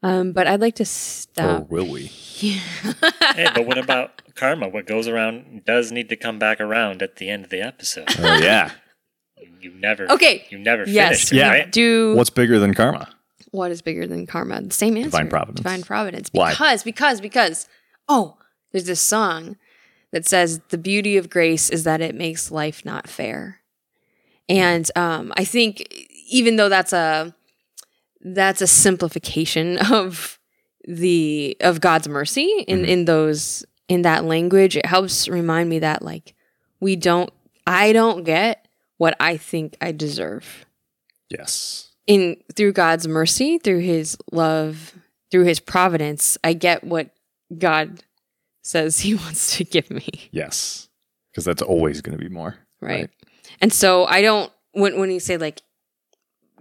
[0.02, 1.68] Um, but I'd like to or stop.
[1.70, 4.68] will we hey, but what about karma?
[4.68, 8.04] What goes around does need to come back around at the end of the episode.
[8.18, 8.72] oh yeah
[9.60, 10.46] You never, Okay.
[10.50, 11.08] you never Yes.
[11.08, 11.48] finished Yeah.
[11.50, 11.72] right?
[11.72, 13.08] Do what's bigger than karma
[13.52, 14.60] what is bigger than karma?
[14.60, 15.10] The same answer.
[15.10, 15.56] Divine providence.
[15.60, 16.28] Divine providence.
[16.32, 16.50] Why?
[16.50, 17.68] Because, because, because.
[18.06, 18.36] Oh,
[18.70, 19.56] there's this song
[20.12, 23.60] that says the beauty of grace is that it makes life not fair.
[24.48, 25.86] And um, I think
[26.28, 27.34] even though that's a
[28.20, 30.38] that's a simplification of
[30.86, 32.88] the of God's mercy in Mhm.
[32.88, 36.34] in those in that language, it helps remind me that like
[36.80, 37.30] we don't
[37.66, 38.66] I don't get
[38.98, 40.64] what I think I deserve.
[41.28, 41.90] Yes.
[42.06, 44.94] In through God's mercy, through his love,
[45.32, 47.10] through his providence, I get what
[47.58, 48.04] God
[48.62, 50.88] says he wants to give me, yes.
[51.32, 53.00] Because that's always going to be more right?
[53.02, 53.10] Right.
[53.60, 55.62] And so I don't when when you say like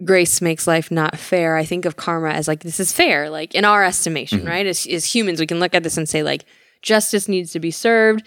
[0.04, 3.54] grace makes life not fair, I think of karma as like this is fair, like
[3.54, 4.48] in our estimation, Mhm.
[4.48, 4.66] right?
[4.66, 6.44] As as humans, we can look at this and say like
[6.82, 8.26] justice needs to be served.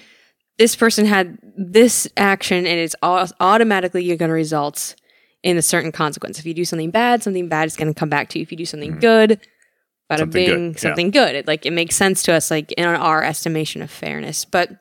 [0.58, 4.96] This person had this action and it's au- automatically going to result
[5.42, 6.38] in a certain consequence.
[6.38, 8.44] If you do something bad, something bad is going to come back to you.
[8.44, 9.00] If you do something Mhm.
[9.02, 9.30] good,
[10.12, 10.78] bada Something good, bing, yeah.
[10.80, 11.36] something good.
[11.36, 14.44] It like it makes sense to us, like in our estimation of fairness.
[14.44, 14.72] But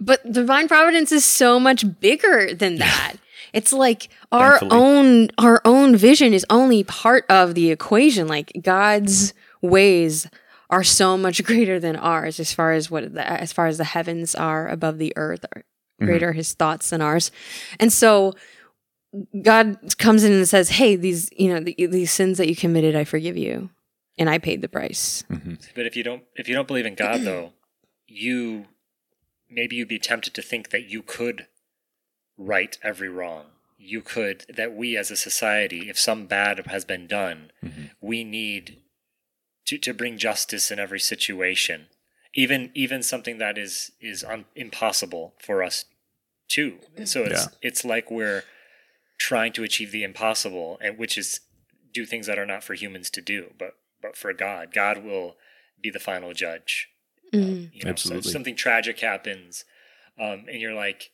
[0.00, 3.14] but divine providence is so much bigger than that.
[3.52, 4.80] It's like our Thankfully.
[4.82, 8.26] own our own vision is only part of the equation.
[8.28, 9.32] Like God's
[9.62, 10.28] ways
[10.68, 13.84] are so much greater than ours as far as what the, as far as the
[13.84, 15.62] heavens are above the earth are
[16.02, 16.06] Mhm.
[16.06, 17.30] greater his thoughts than ours
[17.80, 18.34] and so
[19.42, 22.94] God comes in and says, "Hey, these you know the, these sins that you committed,
[22.94, 23.70] I forgive you,
[24.18, 25.24] and I paid the price."
[25.74, 27.52] But if you don't if you don't believe in God though,
[28.06, 28.66] you
[29.56, 31.46] maybe you'd be tempted to think that you could
[32.36, 33.46] right every wrong.
[33.78, 37.86] You could that we as a society, if some bad has been done, mm-hmm.
[38.00, 38.82] we need
[39.66, 41.86] to to bring justice in every situation.
[42.34, 45.86] Even even something that is is un, impossible for us
[46.48, 46.78] to.
[47.04, 47.68] So it's Yeah.
[47.68, 48.44] it's like we're
[49.18, 51.40] trying to achieve the impossible and which is
[51.92, 54.72] do things that are not for humans to do, but but for God.
[54.72, 55.36] God will
[55.80, 56.88] be the final judge.
[57.32, 57.70] Mm.
[57.72, 58.22] You know, Absolutely.
[58.22, 59.64] So something tragic happens,
[60.18, 61.10] um, and you're like,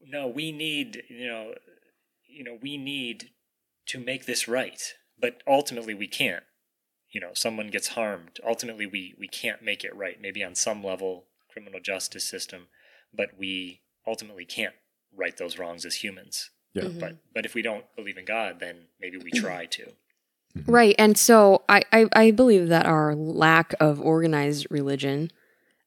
[0.00, 1.54] no, we need, you know,
[2.28, 3.30] you know, we need
[3.86, 6.44] to make this right, but ultimately we can't.
[7.10, 8.40] You know, someone gets harmed.
[8.44, 10.20] Ultimately, we we can't make it right.
[10.20, 12.66] Maybe on some level, criminal justice system,
[13.12, 14.74] but we ultimately can't
[15.16, 16.50] right those wrongs as humans.
[16.74, 16.84] Yeah.
[16.84, 16.98] Mhm.
[16.98, 19.92] But but if we don't believe in God, then maybe we try to.
[20.66, 20.94] Right.
[20.98, 25.30] And so I, I, I believe that our lack of organized religion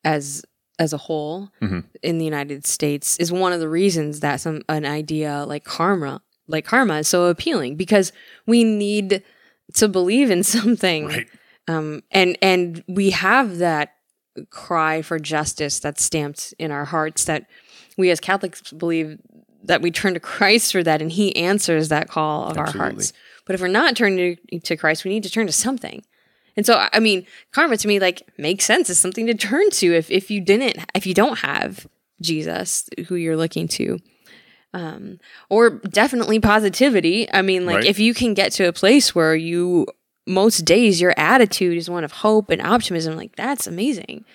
[0.03, 0.43] as
[0.80, 1.86] as a whole Mhm.
[2.03, 6.22] in the United States is one of the reasons that some an idea like karma
[6.47, 8.11] like karma is so appealing because
[8.45, 9.24] we need
[9.74, 11.07] to believe in something.
[11.07, 11.28] Right.
[11.68, 13.93] Um and and we have that
[14.51, 17.47] cry for justice that's stamped in our hearts that
[17.97, 19.18] we as Catholics believe
[19.63, 23.13] that we turn to Christ for that and he answers that call of our hearts.
[23.47, 26.03] But if we're not turning to, Christ, we need to turn to something.
[26.55, 28.89] And so, I I mean, karma to me like makes sense.
[28.89, 31.87] It's something to turn to if if you didn't, if you don't have
[32.21, 33.99] Jesus, who you're looking to,
[34.73, 35.19] um,
[35.49, 37.31] or definitely positivity.
[37.33, 37.85] I mean, like Right.
[37.85, 39.85] if you can get to a place where you
[40.25, 44.25] most days your attitude is one of hope and optimism, like that's amazing.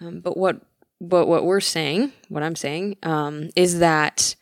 [0.00, 0.60] Um, but what
[1.00, 4.34] but what we're saying, what I'm saying, um, is that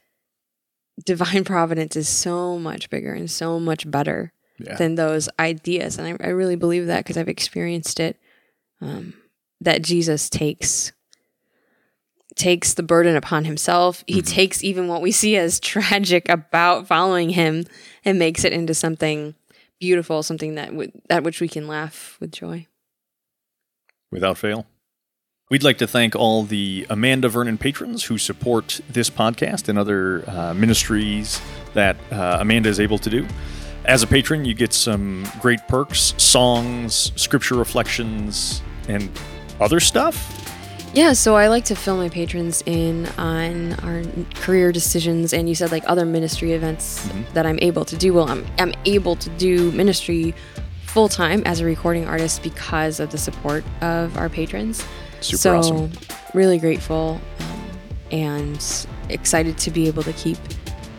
[1.04, 4.76] divine providence is so much bigger and so much better Yeah.
[4.76, 5.98] than those ideas.
[5.98, 8.16] And I, I really believe that because I've experienced it.
[8.80, 9.14] Um,
[9.60, 10.92] that Jesus takes
[12.34, 14.02] takes the burden upon himself.
[14.06, 17.64] He takes even what we see as tragic about following him
[18.04, 19.34] and makes it into something
[19.78, 22.66] beautiful, something that w- at which we can laugh with joy.
[24.10, 24.66] without fail.
[25.52, 30.24] We'd like to thank all the Amanda Vernon patrons who support this podcast and other
[30.26, 31.42] uh, ministries
[31.74, 33.26] that uh, Amanda is able to do.
[33.84, 39.10] As a patron, you get some great perks, songs, scripture reflections, and
[39.60, 40.16] other stuff.
[40.94, 44.02] Yeah, so I like to fill my patrons in on our
[44.36, 48.14] career decisions, and you said like other ministry events that I'm able to do.
[48.14, 50.34] Well, I'm I'm able to do ministry
[50.86, 54.82] full time as a recording artist because of the support of our patrons.
[55.22, 55.92] Super so awesome.
[56.34, 57.70] really grateful um,
[58.10, 60.38] and excited to be able to keep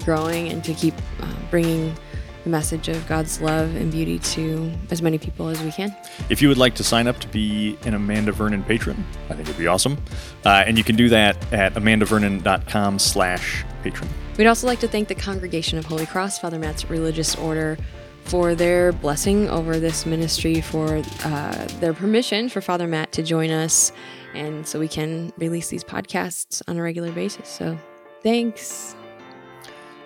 [0.03, 1.95] growing and to keep uh, bringing
[2.43, 5.95] the message of God's love and beauty to as many people as we can.
[6.30, 9.47] If you would like to sign up to be an Amanda Vernon patron, I think
[9.47, 9.97] it'd be awesome.
[10.45, 14.09] Uh, and you can do that at amandavernon.com slash patron.
[14.38, 17.78] We'd also like to thank the Congregation of Holy Cross, Father Matt's religious order,
[18.24, 23.51] for their blessing over this ministry, for uh, their permission for Father Matt to join
[23.51, 23.91] us,
[24.34, 27.47] and so we can release these podcasts on a regular basis.
[27.49, 27.78] So
[28.24, 28.95] thanks,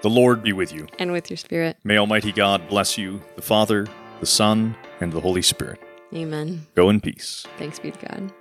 [0.02, 0.88] The Lord be with you.
[1.00, 1.78] and with your spirit.
[1.84, 3.88] May Almighty God bless you, the Father,
[4.20, 5.80] the Son, and the Holy Spirit.
[6.14, 6.66] Amen.
[6.76, 7.46] Go in peace.
[7.58, 8.34] Thanks be to God.